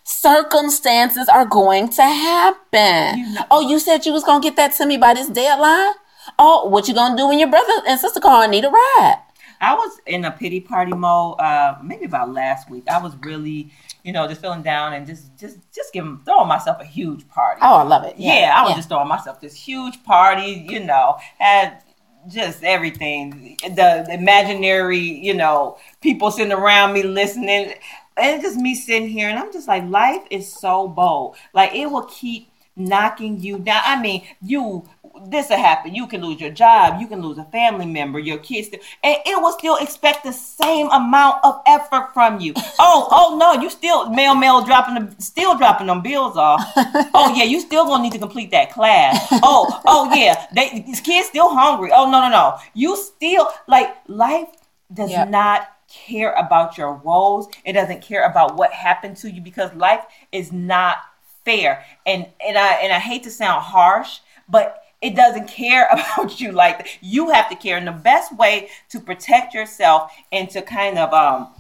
[0.04, 3.20] Circumstances are going to happen.
[3.20, 5.28] You know- oh, you said you was going to get that to me by this
[5.30, 5.94] deadline?
[6.40, 8.70] Oh, what you going to do when your brother and sister call and need a
[8.70, 9.20] ride?
[9.62, 12.88] I was in a pity party mode, uh, maybe about last week.
[12.90, 13.72] I was really,
[14.08, 17.60] you know, just feeling down and just, just, just giving, throwing myself a huge party.
[17.62, 18.16] Oh, I love it.
[18.18, 20.66] yeah, I was just throwing myself this huge party.
[20.70, 21.84] You know, had
[22.30, 27.74] just everything, the, the imaginary, you know, people sitting around me listening,
[28.16, 31.36] and just me sitting here, and I'm just like, life is so bold.
[31.53, 33.82] Like it will keep knocking you down.
[33.84, 34.88] I mean, you
[35.26, 35.93] this will happen.
[35.95, 36.99] You can lose your job.
[37.01, 40.32] You can lose a family member, your kids, still, and it will still expect the
[40.34, 42.53] same amount of effort from you.
[42.80, 46.61] Oh, oh no, you still mail, mail, dropping the, still dropping them bills off.
[47.13, 49.39] Oh yeah, you still gonna need to complete that class.
[49.41, 51.89] Oh, oh yeah, they these kids still hungry.
[51.91, 54.49] Oh no, no, no, you still like life
[54.93, 55.28] does Yep.
[55.30, 57.47] not care about your woes.
[57.65, 60.97] It doesn't care about what happened to you because life is not
[61.45, 61.84] fair.
[62.05, 66.52] And and I and I hate to sound harsh, but it doesn't care about you
[66.52, 66.88] like that.
[67.02, 67.78] You have to care.
[67.78, 71.54] And the best way to protect yourself and to kind of um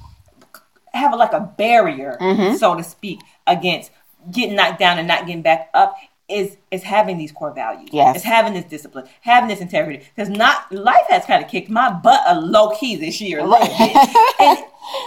[0.93, 2.17] have like a barrier,
[2.57, 3.91] so to speak, against
[4.31, 5.95] getting knocked down and not getting back up
[6.29, 7.89] is is having these core values.
[7.91, 8.17] Yes.
[8.17, 10.05] It's having this discipline, having this integrity.
[10.15, 13.53] Because not life has kind of kicked my butt a low key this year bit.
[14.39, 14.57] and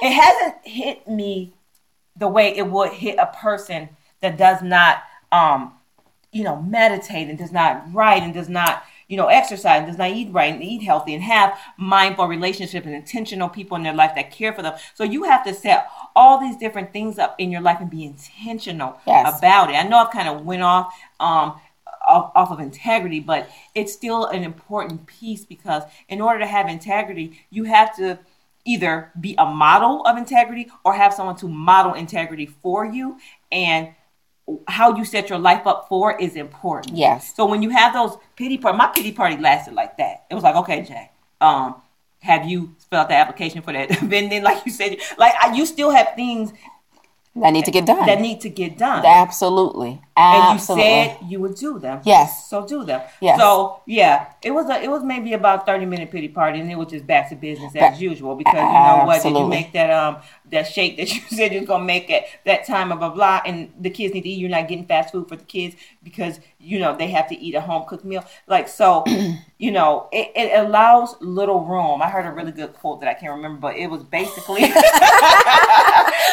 [0.03, 1.53] it hasn't hit me
[2.17, 5.03] the way it would hit a person that does not
[5.33, 5.73] um
[6.33, 9.99] you know meditate and does not write and does not you know exercise and does
[9.99, 13.95] not eat right and eat healthy and have mindful relationships and intentional people in their
[13.95, 17.35] life that care for them so you have to set all these different things up
[17.39, 19.39] in your life and be intentional Yes.
[19.39, 21.61] about it i know I've kind of went off um
[22.07, 26.69] off, off of integrity but it's still an important piece because in order to have
[26.69, 28.19] integrity you have to
[28.65, 33.19] either be a model of integrity or have someone to model integrity for you
[33.51, 33.89] and
[34.69, 36.97] how you set your life up for is important.
[36.97, 37.35] Yes.
[37.35, 40.25] So when you have those pity party, my pity party lasted like that.
[40.31, 41.09] It was like, okay, Jaye,
[41.47, 41.77] um,
[42.21, 44.43] have you filled out the application for that vending?
[44.43, 46.53] Like you said, like I, you still have things
[47.37, 48.07] That need to get done.
[48.07, 49.07] that need to get done.
[49.07, 50.03] Absolutely.
[50.17, 50.85] Absolutely.
[50.85, 52.01] and you said you would do them.
[52.05, 52.51] Yes.
[52.51, 53.01] So do them.
[53.21, 53.39] Yes.
[53.39, 56.77] So yeah, it was a, it was maybe about thirty minute pity party, and it
[56.77, 59.23] was just back to business as Ba- usual because you know what?
[59.23, 60.19] Did you make that um
[60.51, 63.41] that shake that you said you was gonna make at that time of blah blah,
[63.47, 64.39] and the kids need to eat.
[64.39, 67.55] You're not getting fast food for the kids because you know they have to eat
[67.55, 68.25] a home cooked meal.
[68.49, 69.05] Like so,
[69.59, 72.03] you know, it, it allows little room.
[72.03, 74.63] I heard a really good quote that I can't remember, but it was basically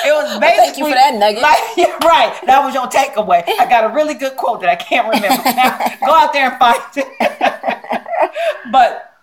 [0.06, 1.42] it was basically Thank you for that nugget.
[1.42, 2.34] like, right.
[2.46, 3.44] That was your takeaway.
[3.60, 5.44] I got a really good quote that I can't remember.
[5.58, 8.02] Now, go out there and find it.
[8.72, 9.14] but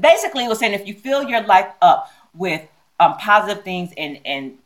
[0.00, 2.62] basically, it was saying if you fill your life up with
[2.98, 4.58] um, positive things and and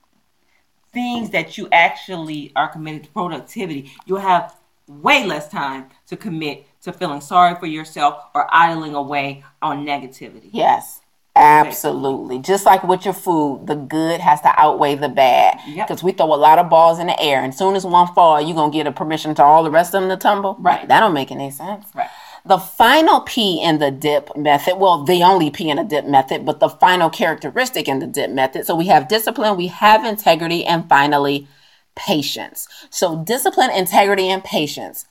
[0.92, 4.54] things that you actually are committed to productivity, you'll have
[4.86, 10.50] way less time to commit to feeling sorry for yourself or idling away on negativity.
[10.52, 11.00] Yes.
[11.36, 12.38] Absolutely.
[12.38, 15.58] Just like with your food, the good has to outweigh the bad.
[15.66, 15.88] Yep.
[15.88, 18.40] Because we throw a lot of balls in the air, and soon as one fall,
[18.40, 20.56] you're gonna get a permission to all the rest of them to tumble.
[20.60, 20.86] Right.
[20.86, 21.86] That don't make any sense.
[21.94, 22.08] Right.
[22.46, 26.44] The final P in the dip method, well, the only P in the dip method,
[26.44, 28.66] but the final characteristic in the dip method.
[28.66, 31.48] So we have discipline, we have integrity, and finally,
[31.96, 32.68] patience.
[32.90, 35.06] So discipline, integrity, and patience.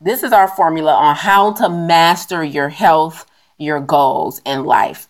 [0.00, 3.26] This is our formula on how to master your health,
[3.58, 5.08] your goals in life.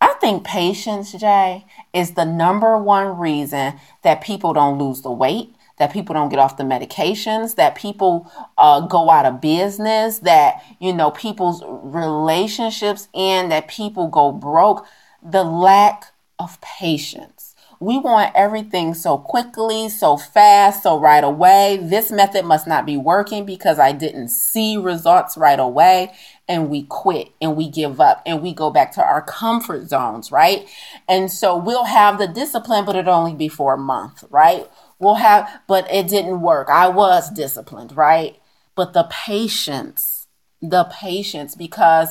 [0.00, 5.54] I think patience, Jaye, is the number one reason that people don't lose the weight,
[5.78, 10.62] that people don't get off the medications, that people uh, go out of business, that,
[10.80, 14.86] you know, people's relationships end, that people go broke.
[15.22, 17.54] The lack of patience.
[17.80, 21.78] We want everything so quickly, so fast, so right away.
[21.80, 26.12] This method must not be working because I didn't see results right away.
[26.48, 30.32] And we quit and we give up and we go back to our comfort zones,
[30.32, 30.66] right?
[31.06, 34.66] And so we'll have the discipline, but it'll only be for a month, right?
[34.98, 36.68] We'll have, but it didn't work.
[36.70, 38.40] I was disciplined, right?
[38.74, 40.26] But the patience,
[40.62, 42.10] the patience, because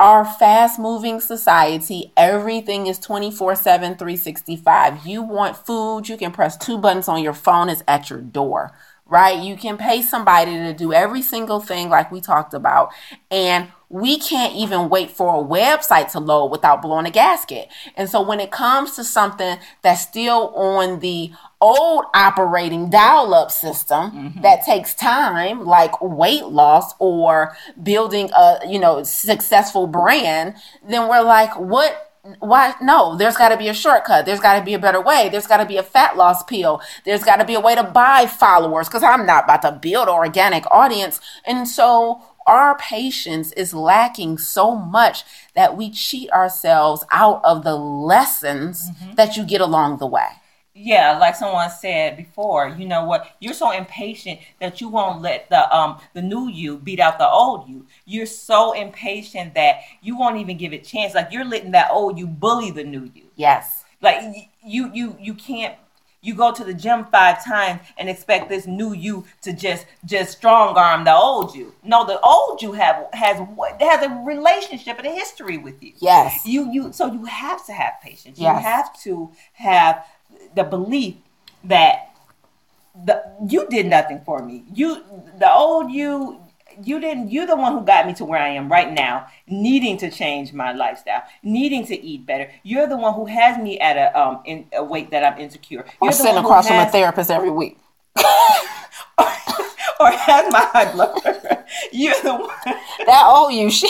[0.00, 5.06] our fast moving society, everything is 24 7, 365.
[5.06, 8.72] You want food, you can press two buttons on your phone, it's at your door,
[9.08, 9.42] right?
[9.42, 12.90] You can pay somebody to do every single thing like we talked about.
[13.30, 17.68] And we can't even wait for a website to load without blowing a gasket.
[17.96, 23.50] And so when it comes to something that's still on the old operating dial up
[23.50, 24.42] system Mm-hmm.
[24.42, 30.54] that takes time, like weight loss or building a, you know, successful brand,
[30.86, 32.07] then we're like, what?
[32.40, 32.74] Why?
[32.82, 34.26] No, there's got to be a shortcut.
[34.26, 35.28] There's got to be a better way.
[35.30, 36.80] There's got to be a fat loss pill.
[37.04, 40.08] There's got to be a way to buy followers because I'm not about to build
[40.08, 41.20] an organic audience.
[41.46, 47.76] And so our patience is lacking so much that we cheat ourselves out of the
[47.76, 49.14] lessons Mm-hmm.
[49.14, 50.28] that you get along the way.
[50.80, 53.28] Yeah, like someone said before, you know what?
[53.40, 57.28] You're so impatient that you won't let the um the new you beat out the
[57.28, 57.86] old you.
[58.04, 61.14] You're so impatient that you won't even give it chance.
[61.14, 63.24] Like you're letting that old you bully the new you.
[63.36, 63.84] Yes.
[64.00, 64.22] Like
[64.64, 65.74] you you you can't
[66.20, 70.36] you go to the gym five times and expect this new you to just just
[70.36, 71.74] strong arm the old you.
[71.84, 75.92] No, the old you have has what has a relationship and a history with you.
[75.98, 76.44] Yes.
[76.44, 78.38] You you so you have to have patience.
[78.38, 80.04] You have to have
[80.54, 81.16] the belief
[81.64, 82.14] that
[83.04, 84.64] the you did nothing for me.
[84.74, 85.02] You
[85.38, 86.40] the old you
[86.82, 89.96] you didn't you're the one who got me to where I am right now, needing
[89.98, 92.50] to change my lifestyle, needing to eat better.
[92.62, 95.84] You're the one who has me at a um in a weight that I'm insecure.
[96.02, 97.78] You're the sitting across from a therapist every week.
[100.00, 101.64] or has my high blood pressure.
[101.92, 102.48] You're the one.
[103.06, 103.88] That oh you she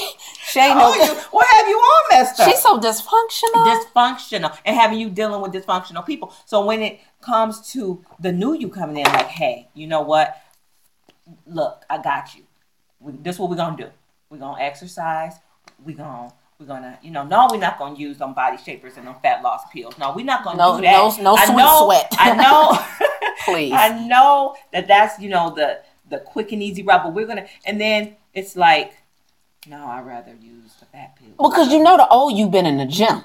[0.48, 2.48] she ain't Oh, no you, what have you all messed up?
[2.48, 3.82] she's so dysfunctional.
[3.84, 6.32] dysfunctional and having you dealing with dysfunctional people.
[6.46, 10.36] So when it comes to the new you coming in, like, hey, you know what?
[11.46, 12.44] Look, I got you.
[13.00, 13.88] We, this is what we're gonna do.
[14.30, 15.34] We're gonna exercise.
[15.84, 19.06] We're gonna we're gonna you know no, we're not gonna use them body shapers and
[19.06, 19.96] them fat loss pills.
[19.98, 21.16] No, we're not gonna No- do that.
[21.18, 22.08] no- no I know, sweat.
[22.18, 22.78] I know.
[23.44, 23.72] Please.
[23.72, 25.80] I know that that's you know the
[26.10, 28.92] the quick and easy route, but we're gonna and then it's like,
[29.66, 31.28] no, I'd rather use the fat pill.
[31.38, 33.22] Well, Because you know the old you've been in the gym.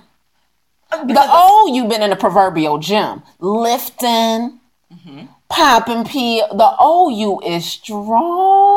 [0.91, 3.23] The Because- old you been in the proverbial gym.
[3.39, 4.59] Lifting,
[4.93, 5.25] Mm-hmm.
[5.49, 6.39] popping pee.
[6.51, 8.72] The old you is strong.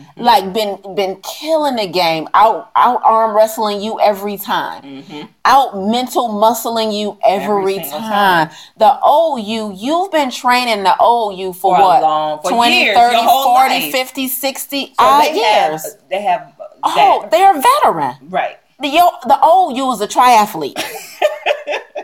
[0.00, 0.22] Mm-hmm.
[0.22, 2.28] Like been been killing the game.
[2.34, 5.04] Out out arm wrestling you every time.
[5.44, 7.40] Out mental muscling you every,
[7.74, 7.80] Mm-hmm.
[7.80, 8.48] Every time.
[8.48, 8.50] time.
[8.76, 12.02] The old you, you've been training the old you for, For what?
[12.02, 13.92] long- for 20, years, 30, 40, life.
[13.92, 15.82] 50, 60 So odd they years.
[15.84, 18.16] Have, they have oh, they're a veteran.
[18.28, 18.56] right.
[18.80, 20.78] The yo, the old you is a triathlete.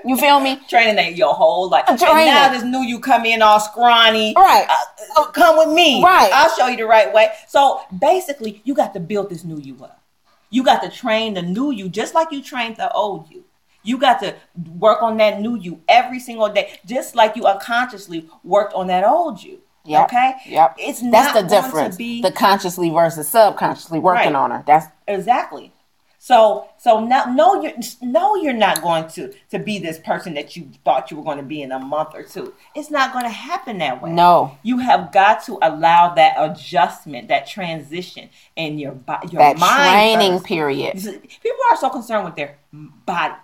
[0.08, 0.60] you feel me?
[0.68, 1.84] Training that your whole life.
[1.88, 4.34] And now this new you come in all scrawny.
[4.36, 4.66] Right.
[4.68, 6.02] Uh, uh, come with me.
[6.02, 6.30] Right.
[6.32, 7.30] I'll show you the right way.
[7.48, 10.02] So basically, you got to build this new you up.
[10.50, 13.44] You got to train the new you just like you trained the old you.
[13.82, 14.34] You got to
[14.78, 19.04] work on that new you every single day, just like you unconsciously worked on that
[19.04, 19.60] old you.
[19.84, 20.04] Yep.
[20.06, 20.34] Okay.
[20.46, 20.76] Yep.
[20.78, 21.94] It's That's not the difference.
[21.94, 24.34] To be The consciously versus subconsciously working Right.
[24.34, 24.64] on her.
[24.66, 25.72] That's Exactly.
[26.26, 30.56] So so now no you're no you're not going to to be this person that
[30.56, 32.52] you thought you were going to be in a month or two.
[32.74, 34.10] It's not going to happen that way.
[34.10, 34.58] no.
[34.64, 39.92] You have got to allow that adjustment, that transition in your body, your That mind.
[40.18, 40.46] training first.
[40.46, 40.94] period.
[40.96, 43.34] People are so concerned with their body.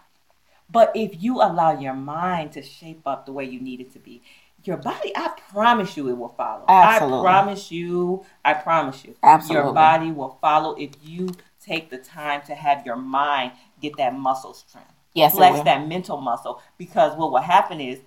[0.69, 4.01] But if you allow your mind to shape up the way you need it to
[4.01, 4.23] be,
[4.65, 6.65] your body, I promise you it will follow.
[6.67, 7.19] Absolutely.
[7.19, 9.15] I promise you, I promise you.
[9.23, 9.67] Absolutely.
[9.67, 11.29] Your body will follow if you
[11.65, 14.91] take the time to have your mind get that muscle strength.
[15.15, 16.63] Yes, Flex that mental muscle.
[16.79, 18.01] Because what will happen is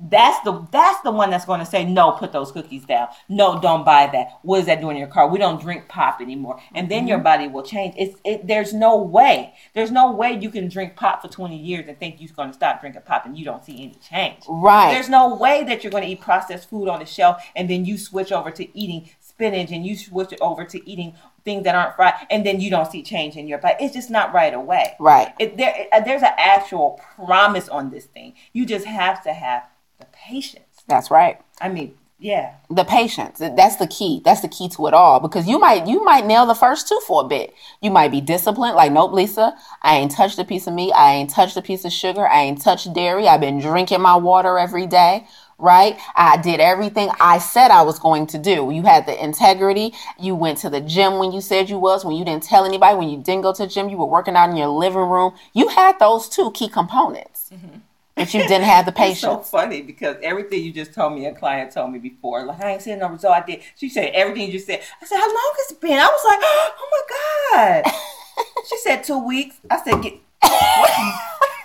[0.00, 3.60] that's the that's the one that's going to say no put those cookies down no
[3.60, 6.60] don't buy that what is that doing in your car we don't drink pop anymore
[6.72, 7.08] and then Mm-hmm.
[7.08, 10.94] your body will change it's it there's no way there's no way you can drink
[10.94, 13.64] pop for 20 years and think you're going to stop drinking pop and you don't
[13.64, 14.92] see any change Right.
[14.92, 17.84] there's no way that you're going to eat processed food on the shelf and then
[17.84, 21.14] you switch over to eating spinach and you switch it over to eating
[21.44, 24.10] things that aren't fried and then you don't see change in your body it's just
[24.10, 25.32] not right away right.
[25.38, 28.34] it, there, uh, there's an actual promise on this thing.
[28.52, 29.64] You just have to have
[29.98, 30.64] the patience.
[30.86, 31.40] That's right.
[31.60, 33.38] I mean, yeah, The patience.
[33.38, 34.22] That's the key.
[34.24, 35.20] That's the key to it all.
[35.20, 37.54] Because you might you might nail the first two for a bit.
[37.80, 41.12] You might be disciplined, like nope, Lisa, I ain't touched a piece of meat, I
[41.12, 44.58] ain't touched a piece of sugar, I ain't touched dairy, I've been drinking my water
[44.58, 45.28] every day.
[45.60, 45.98] Right?
[46.14, 48.70] I did everything I said I was going to do.
[48.70, 49.92] You had the integrity.
[50.18, 52.96] You went to the gym when you said you was, when you didn't tell anybody,
[52.96, 55.34] when you didn't go to the gym, you were working out in your living room.
[55.54, 57.50] You had those two key components.
[57.52, 57.78] Mm-hmm.
[58.18, 61.34] But you didn't have the it's so funny because everything you just told me, a
[61.34, 63.34] client told me before, like I ain't seen no result.
[63.34, 63.62] I did.
[63.76, 64.82] She said everything you just said.
[65.00, 65.98] I said, how long has it been?
[65.98, 67.92] I was like, oh my god.
[68.68, 69.56] she said two weeks.
[69.70, 70.14] I said, get,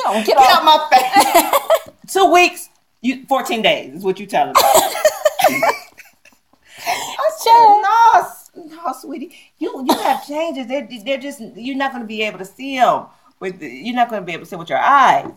[0.00, 1.90] You don't get, get off out my face.
[2.12, 2.68] two weeks.
[3.02, 4.60] You 14 days is what you telling me.
[6.82, 10.66] I said, no, no, sweetie, you you have changes.
[10.66, 13.06] They're, they're just you're not going to be able to see them
[13.38, 15.30] with you're not going to be able to see with your eyes.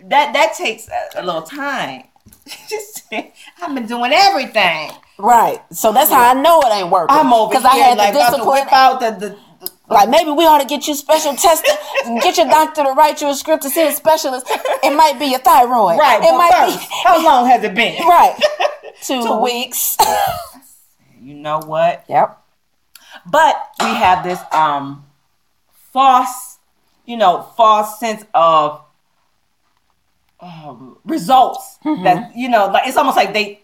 [0.00, 2.04] that that takes a, a little time.
[2.68, 4.90] Just I've been doing everything.
[5.18, 5.60] Right.
[5.72, 7.16] So that's how I know it ain't working.
[7.16, 8.64] I'm over because I had like the about to discipline.
[8.64, 9.38] whip out the, the
[9.92, 11.74] Like maybe we ought to get you special testing,
[12.20, 14.46] get your doctor to write you a script to see a specialist.
[14.82, 15.98] It might be your thyroid.
[15.98, 16.20] right.
[16.22, 17.96] It might first, how long has it been?
[18.06, 18.36] right.
[19.02, 19.96] Two, Two weeks.
[21.20, 22.04] You know what?
[22.08, 22.38] yep.
[23.30, 25.04] But we have this um
[25.92, 26.58] false,
[27.04, 28.80] you know, false sense of
[30.40, 32.04] um, results Mm-hmm.
[32.04, 33.61] that you know, like it's almost like they.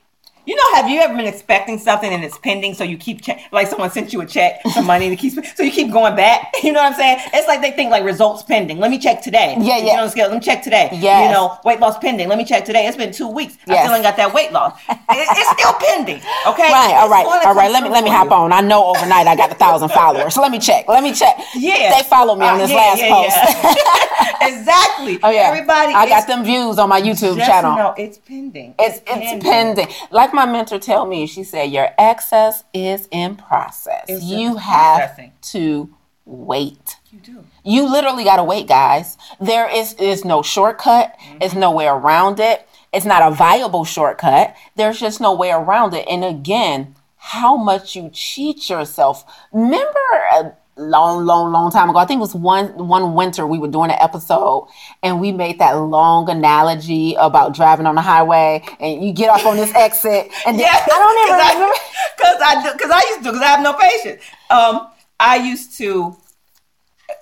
[0.48, 3.44] You know, have you ever been expecting something and it's pending, so you keep che-
[3.52, 6.54] like someone sent you a check, some money to keep, so you keep going back.
[6.64, 7.18] You know what I'm saying?
[7.34, 8.78] It's like they think like results pending.
[8.78, 9.56] Let me check today.
[9.60, 9.96] Yeah, You yeah.
[9.96, 10.28] know, scale.
[10.28, 10.88] Let me check today.
[10.92, 11.26] Yeah.
[11.26, 12.28] You know, weight loss pending.
[12.28, 12.86] Let me check today.
[12.86, 13.56] It's been two weeks.
[13.68, 14.72] I still ain't got that weight loss.
[14.88, 16.20] It- it's still pending.
[16.46, 16.70] Okay.
[16.72, 17.70] Right, all It's right, all right.
[17.70, 18.32] Let me let me hop you.
[18.32, 18.52] on.
[18.52, 20.34] I know overnight I got a thousand followers.
[20.34, 20.88] So let me check.
[20.88, 21.36] Let me check.
[21.54, 21.94] Yeah.
[21.96, 23.36] They follow me on Uh, this yeah, last yeah, post.
[23.36, 24.48] yeah.
[24.48, 25.18] exactly.
[25.22, 25.48] oh yeah.
[25.52, 25.92] Everybody.
[25.92, 27.76] I got them views on my YouTube channel.
[27.76, 28.74] No, it's pending.
[28.78, 29.88] It's it's pending.
[30.10, 34.04] Like my mentor tell me, she said your access is in process.
[34.08, 35.32] It's you have processing.
[35.42, 36.96] to wait.
[37.10, 37.44] You do.
[37.64, 39.18] You literally gotta wait, guys.
[39.40, 41.16] There is is no shortcut.
[41.18, 41.38] Mm-hmm.
[41.38, 42.68] There's no way around it.
[42.92, 44.54] It's not a viable shortcut.
[44.76, 46.06] There's just no way around it.
[46.08, 49.24] And again, how much you cheat yourself.
[49.52, 49.98] Remember
[50.34, 51.98] a long, long, long time ago.
[51.98, 54.68] I think it was one one winter we were doing an episode
[55.02, 59.44] and we made that long analogy about driving on the highway and you get off
[59.44, 61.74] on this exit and then, I don't even remember.
[62.16, 62.72] Because I.
[62.72, 63.30] Because I used to.
[63.30, 64.22] Because I have no patience.
[64.50, 64.88] Um,
[65.20, 66.16] I used to,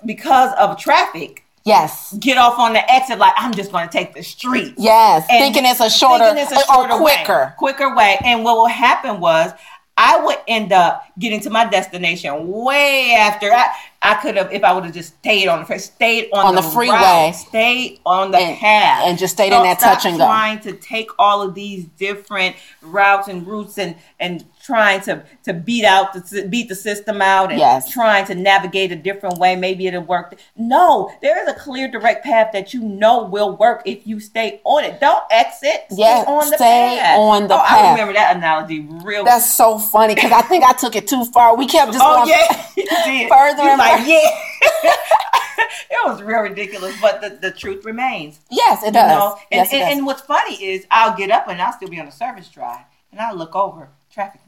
[0.05, 2.13] because of traffic, Yes.
[2.19, 4.75] get off on the exit like I'm just going to take the street.
[4.77, 5.25] Yes.
[5.29, 7.45] And thinking it's a shorter thinking it's a or quicker.
[7.47, 8.17] way, quicker way.
[8.23, 9.51] And what will happen was
[9.99, 13.67] I would end up getting to my destination way after I,
[14.03, 16.61] I could have if I would have just stayed on the stayed on, On the
[16.61, 16.93] freeway.
[16.95, 20.25] route, stayed on the And- path, and just stayed in that touch and go.
[20.25, 25.53] Trying to take all of these different routes and routes and and trying to to
[25.53, 27.89] beat out the beat the system out and Yes.
[27.89, 29.55] trying to navigate a different way.
[29.55, 30.35] Maybe it'll work.
[30.57, 34.59] No, there is a clear direct path that you know will work if you stay
[34.65, 34.99] on it.
[34.99, 35.85] Don't exit.
[35.89, 37.17] Stay Yeah, on the stay path.
[37.17, 39.23] on the oh, I remember that analogy real.
[39.23, 41.55] That's so funny because I think I took it too far.
[41.55, 44.09] We kept just oh going yeah, you further You and like further.
[44.11, 44.91] yeah.
[45.91, 48.39] it was real ridiculous, but the, the truth remains.
[48.49, 49.11] Yes, it You does.
[49.11, 49.31] know?
[49.51, 49.97] And, yes, it and, does.
[49.97, 52.81] and what's funny is I'll get up and I'll still be on the service drive,
[53.11, 54.41] and I look over, traffic.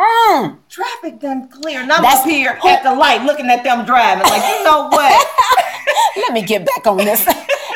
[0.00, 0.58] Mm.
[0.68, 4.24] Traffic done clear, and I'm That's- up here at the light looking at them driving.
[4.24, 5.26] Like you know what?
[6.16, 7.24] Let me get back on this.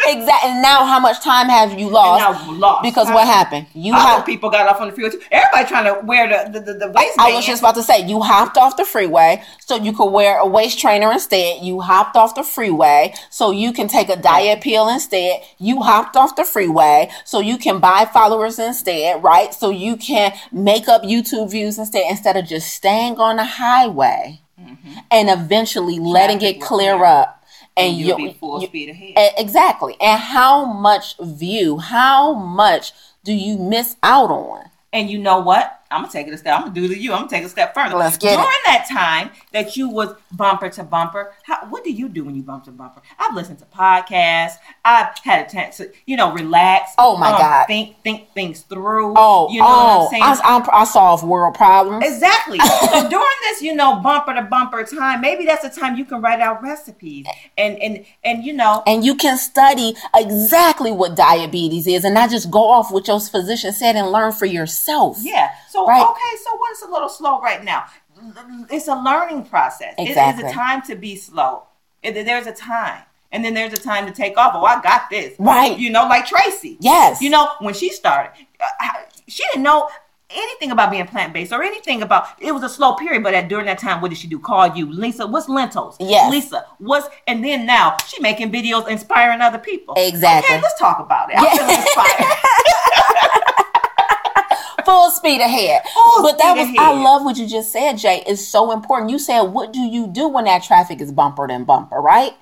[0.07, 0.51] Exactly.
[0.51, 2.49] And now, how much time have you lost?
[2.49, 2.83] Lost.
[2.83, 3.67] because what happened?
[3.75, 4.25] You have.
[4.27, 5.21] people got off on the freeway too.
[5.31, 7.15] Everybody trying to wear the the, the, the waistband.
[7.19, 10.39] I was just about to say you hopped off the freeway so you could wear
[10.39, 11.63] a waist trainer instead.
[11.63, 15.43] You hopped off the freeway so you can take a diet pill instead.
[15.59, 19.53] You hopped off the freeway so you can buy followers instead, right?
[19.55, 24.41] So you can make up YouTube views instead instead of just staying on the highway
[24.61, 24.99] mm-hmm.
[25.11, 27.05] and eventually letting it clear.
[27.05, 27.42] up.
[27.77, 29.15] And and you'll you, be full you- speed ahead.
[29.19, 29.97] E- Exactly.
[30.01, 32.93] And how much view, how much
[33.25, 34.69] do you miss out on?
[34.93, 35.82] And you know what?
[35.93, 36.57] I'm gonna take it a step.
[36.57, 37.13] I'm gonna do to you.
[37.13, 37.97] I'm gonna take it a step further.
[37.97, 38.37] Let's get it.
[38.37, 42.35] During that time that you was bumper to bumper, how, what do you do when
[42.35, 43.03] you bump to bumper?
[43.19, 44.57] I've listened to podcasts.
[44.85, 46.93] I've had a chance to, you know, relax.
[46.99, 47.67] Oh, my um, God.
[47.67, 49.15] Think think things through.
[49.17, 50.23] Oh, you know oh, what I'm oh, saying?
[50.23, 52.05] I, I, I solve world problems.
[52.07, 52.59] Exactly.
[52.91, 56.21] so during this, you know, bumper to bumper time, maybe that's the time you can
[56.21, 57.27] write out recipes
[57.59, 62.31] and and and you know, and you can study exactly what diabetes is and not
[62.31, 65.19] just go off what your physician said and learn for yourself.
[65.21, 65.51] yeah.
[65.69, 66.03] So Right.
[66.03, 67.85] okay, so what is a little slow right now?
[68.71, 69.95] It's a learning process.
[69.99, 71.65] It is a time to be slow.
[72.03, 74.53] There's a time, and then there's a time to take off.
[74.55, 75.35] Oh, I got this.
[75.39, 75.79] Right.
[75.79, 76.77] You know, like Tracy.
[76.81, 77.23] Yes.
[77.23, 78.89] You know, when she started, uh,
[79.29, 79.89] she didn't know
[80.35, 82.27] anything about being plant based or anything about.
[82.41, 84.39] It was a slow period, but at, during that time, what did she do?
[84.39, 85.27] Call you, Lisa.
[85.27, 85.97] What's lentils?
[86.01, 86.31] Yes.
[86.31, 86.67] Lisa.
[86.79, 89.95] What's and then now she making videos inspiring other people.
[89.97, 90.55] Exactly.
[90.55, 91.37] Okay, let's talk about it.
[91.39, 91.57] I'm Yeah.
[91.57, 93.39] feeling inspired.
[94.85, 95.83] Full speed ahead.
[95.95, 98.23] Full but that was I love what you just said, Jaye.
[98.27, 99.11] It's so important.
[99.11, 102.33] You said what do you do when that traffic is bumper than bumper, right?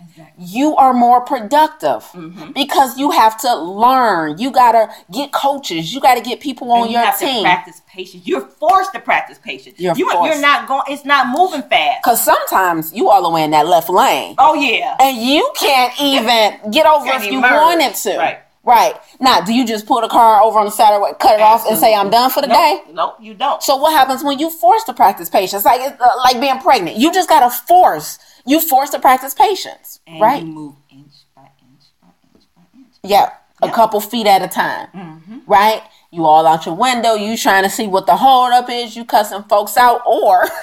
[0.00, 0.44] Exactly.
[0.44, 2.50] you are more productive Mm-hmm.
[2.52, 4.38] because you have to learn.
[4.38, 5.94] You gotta get coaches.
[5.94, 7.44] You gotta get people on you your have to team.
[7.44, 8.26] practice patience.
[8.26, 9.78] You're forced to practice patience.
[9.78, 10.32] You're you, forced.
[10.32, 10.82] You're not going.
[10.88, 12.02] It's not moving fast.
[12.02, 14.96] Cause sometimes you all the way in that left lane, Oh yeah.
[15.00, 17.52] and you can't even get over Can't if you emerge.
[17.52, 18.18] wanted to.
[18.18, 18.38] Right.
[18.64, 18.94] Right.
[19.20, 21.66] Now, do you just pull the car over on the side road, cut it off,
[21.68, 22.80] and say I'm done for the day?
[22.86, 23.62] Nope, nope, you don't.
[23.62, 25.66] So what happens when you force to practice patience?
[25.66, 26.96] Like it's uh, like being pregnant.
[26.96, 28.18] You just gotta force.
[28.46, 30.42] You force to practice patience, and right?
[30.42, 32.94] you move inch by inch by inch by inch.
[33.02, 33.32] Yeah,
[33.62, 34.88] a couple feet at a time.
[34.94, 35.38] Mm-hmm.
[35.46, 35.82] Right?
[36.14, 39.42] You all out your window, you trying to see what the holdup is, you cussing
[39.42, 40.44] folks out, or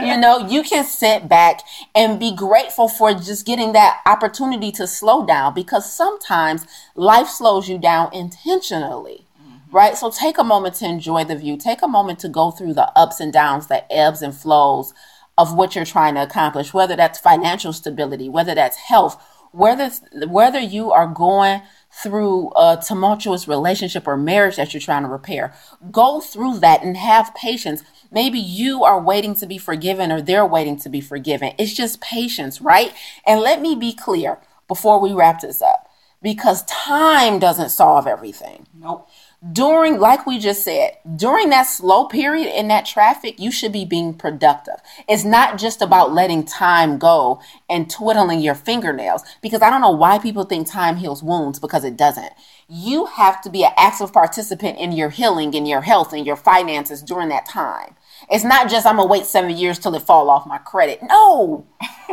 [0.00, 1.60] you know, you can sit back
[1.94, 6.66] and be grateful for just getting that opportunity to slow down because sometimes
[6.96, 9.24] life slows you down intentionally.
[9.40, 9.70] Mm-hmm.
[9.70, 9.96] Right?
[9.96, 11.56] So take a moment to enjoy the view.
[11.56, 14.94] Take a moment to go through the ups and downs, the ebbs and flows
[15.38, 19.22] of what you're trying to accomplish, whether that's financial stability, whether that's health,
[19.52, 19.90] whether
[20.26, 21.62] whether you are going
[21.92, 25.52] through a tumultuous relationship or marriage that you're trying to repair.
[25.90, 27.82] Go through that and have patience.
[28.10, 31.52] Maybe you are waiting to be forgiven or they're waiting to be forgiven.
[31.58, 32.92] It's just patience, right?
[33.26, 34.38] And let me be clear
[34.68, 35.90] before we wrap this up
[36.22, 38.66] because time doesn't solve everything.
[38.72, 39.08] Nope.
[39.50, 43.84] During, like we just said, during that slow period in that traffic, you should be
[43.84, 44.76] being productive.
[45.08, 49.90] It's not just about letting time go and twiddling your fingernails because I don't know
[49.90, 52.32] why people think time heals wounds because it doesn't.
[52.68, 56.36] You have to be an active participant in your healing, in your health, in your
[56.36, 57.96] finances during that time.
[58.30, 61.00] It's not just I'm gonna wait seven years till it fall off my credit.
[61.02, 61.66] No,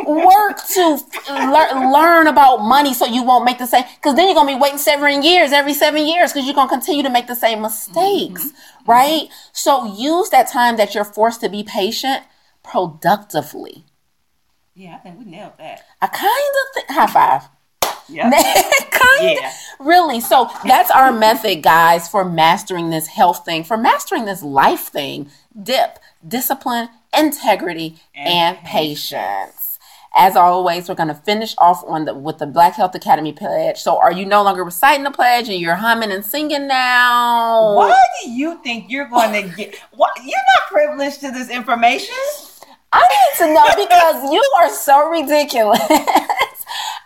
[0.06, 1.00] work to
[1.30, 3.84] learn, learn about money so you won't make the same.
[3.96, 7.04] Because then you're gonna be waiting seven years every seven years because you're gonna continue
[7.04, 8.92] to make the same mistakes, mm-hmm.
[8.92, 9.28] right?
[9.54, 12.24] So use that time that you're forced to be patient
[12.64, 13.86] productively.
[14.76, 15.86] Yeah, I think we nailed that.
[16.02, 17.50] I kind of think high five.
[18.12, 18.30] Yeah.
[18.92, 19.54] kind yeah.
[19.80, 20.20] Really.
[20.20, 25.30] So that's our method, guys, for mastering this health thing, for mastering this life thing.
[25.62, 29.80] Dip, discipline, integrity, and, and patience.
[30.16, 33.78] As always, we're going to finish off on the with the Black Health Academy pledge.
[33.78, 37.76] So, are you no longer reciting the pledge and you're humming and singing now?
[37.76, 39.76] Why do you think you're going to get?
[39.92, 42.16] What you're not privileged to this information.
[42.92, 45.80] I need to know because you are so ridiculous.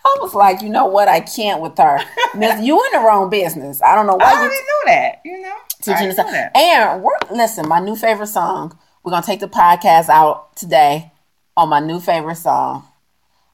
[0.05, 1.07] I was like, you know what?
[1.07, 1.99] I can't with her.
[2.35, 3.81] Miss, you in the wrong business.
[3.81, 4.25] I don't know why.
[4.25, 5.21] I already know that.
[5.25, 6.19] You know, teaching this.
[6.55, 8.77] And we're, listen, my new favorite song.
[9.03, 11.11] We're gonna take the podcast out today
[11.57, 12.85] on my new favorite song.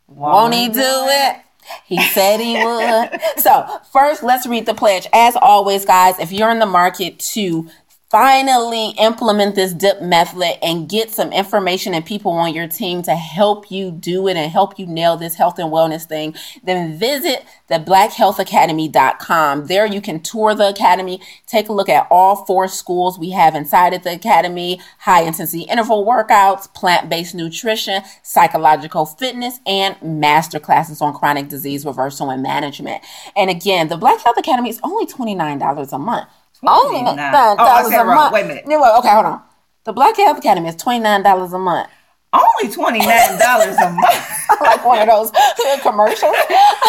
[0.08, 1.36] Won't, Won't he do it?
[1.38, 1.42] it?
[1.86, 3.22] He said he would.
[3.38, 5.08] so, first, let's read the pledge.
[5.14, 7.70] As always, guys, if you're in the market to
[8.10, 13.14] finally implement this dip method and get some information and people on your team to
[13.14, 16.34] help you do it and help you nail this health and wellness thing,
[16.64, 19.68] then visit the blackhealthacademy.com.
[19.68, 23.54] There you can tour the academy, take a look at all four schools we have
[23.54, 31.00] inside of the academy, high intensity interval workouts, plant-based nutrition, psychological fitness, and master classes
[31.00, 33.04] on chronic disease reversal and management.
[33.36, 36.28] And again, the Black Health Academy is only $29 a month.
[36.64, 38.34] Only nine dollars oh, a month.
[38.34, 38.66] Wait a minute.
[38.66, 39.42] okay, hold on.
[39.86, 41.90] The Black Health Academy is twenty nine dollars a month.
[42.32, 44.30] Only twenty nine dollars a month.
[44.62, 46.36] like one of those hood commercials.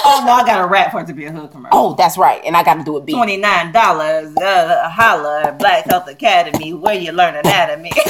[0.05, 1.79] oh no, I got a rap for it to be a hood commercial.
[1.79, 3.09] Oh, that's right, and I got to do it.
[3.09, 4.37] Twenty nine dollars.
[4.37, 7.93] Uh, holla, Black Health Academy, where you learn anatomy.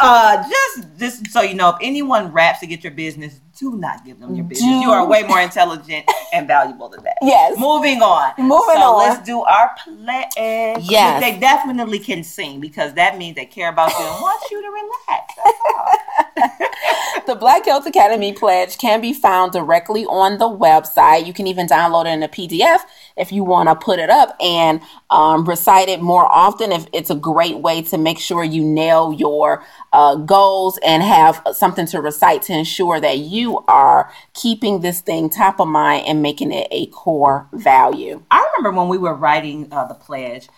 [0.00, 4.04] uh, just just so you know, if anyone raps to get your business, do not
[4.04, 4.68] give them your business.
[4.68, 4.76] Do.
[4.76, 7.18] You are way more intelligent and valuable than that.
[7.22, 7.58] Yes.
[7.58, 8.32] Moving on.
[8.38, 9.08] Moving so on.
[9.08, 10.32] Let's do our pledge.
[10.36, 11.20] Yes.
[11.20, 14.68] They definitely can sing because that means they care about you and want you to
[14.70, 15.34] relax.
[17.26, 21.26] the Black Health Academy pledge can be found directly on the website.
[21.26, 22.80] You can even download it in a PDF
[23.16, 24.80] if you want to put it up and
[25.10, 26.70] um, recite it more often.
[26.70, 31.42] If it's a great way to make sure you nail your uh, goals and have
[31.52, 36.20] something to recite to ensure that you are keeping this thing top of mind and
[36.20, 38.22] making it a core value.
[38.30, 40.48] I remember when we were writing uh, the pledge,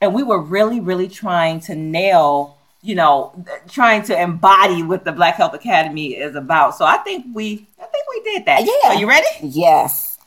[0.00, 5.12] and we were really, really trying to nail you know, trying to embody what the
[5.12, 6.76] Black Health Academy is about.
[6.76, 8.64] So I think we, I think we did that.
[8.64, 8.90] Yeah.
[8.90, 9.26] Are you ready?
[9.42, 10.18] Yes.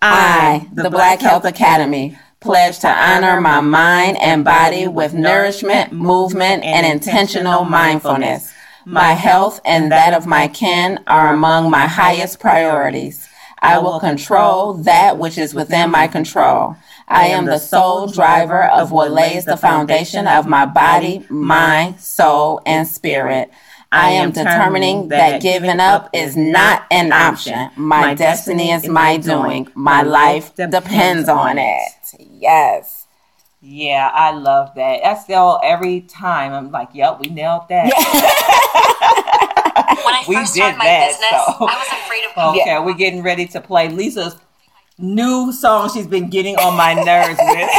[0.00, 5.14] I, the, the Black, Black Health Academy, pledge to honor my mind and body with
[5.14, 8.52] nourishment, movement, and intentional mindfulness.
[8.84, 13.28] My health and that of my kin are among my highest priorities.
[13.60, 16.76] I will control that which is within my control.
[17.08, 22.60] I am the sole driver of what lays the foundation of my body, mind, soul,
[22.66, 23.50] and spirit.
[23.90, 27.70] I am determining that giving up is not an option.
[27.76, 29.68] My destiny is my doing.
[29.74, 31.92] My life depends on it.
[32.18, 33.03] Yes.
[33.66, 35.00] Yeah, I love that.
[35.02, 37.86] That's still every time I'm like, yep, we nailed that.
[37.86, 37.94] Yeah.
[40.04, 41.66] when I we first did my that, business, so.
[41.66, 42.84] I was afraid of Okay, yeah.
[42.84, 44.36] we're getting ready to play Lisa's
[44.98, 47.70] new song she's been getting on my nerves with.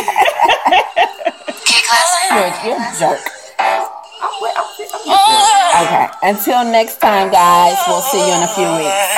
[2.66, 3.22] You're a jerk.
[5.06, 6.08] Okay.
[6.24, 7.78] Until next time, guys.
[7.88, 9.14] We'll see you in a few weeks.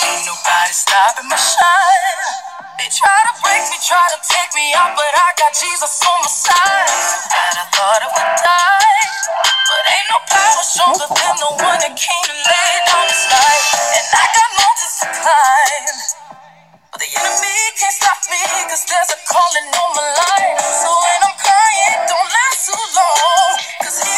[0.00, 1.77] Ain't nobody stopping my shine.
[2.88, 6.32] Try to break me, try to take me out, but I got Jesus on my
[6.32, 6.88] side.
[7.36, 11.92] And I thought I would die, but ain't no power stronger than the one that
[11.92, 13.68] came and laid down his life.
[13.92, 15.96] And I got mountains to climb.
[16.88, 18.40] But the enemy can't stop me,
[18.72, 20.56] cause there's a calling on my life.
[20.80, 23.52] So when I'm crying, don't last too long.
[23.84, 24.17] Cause he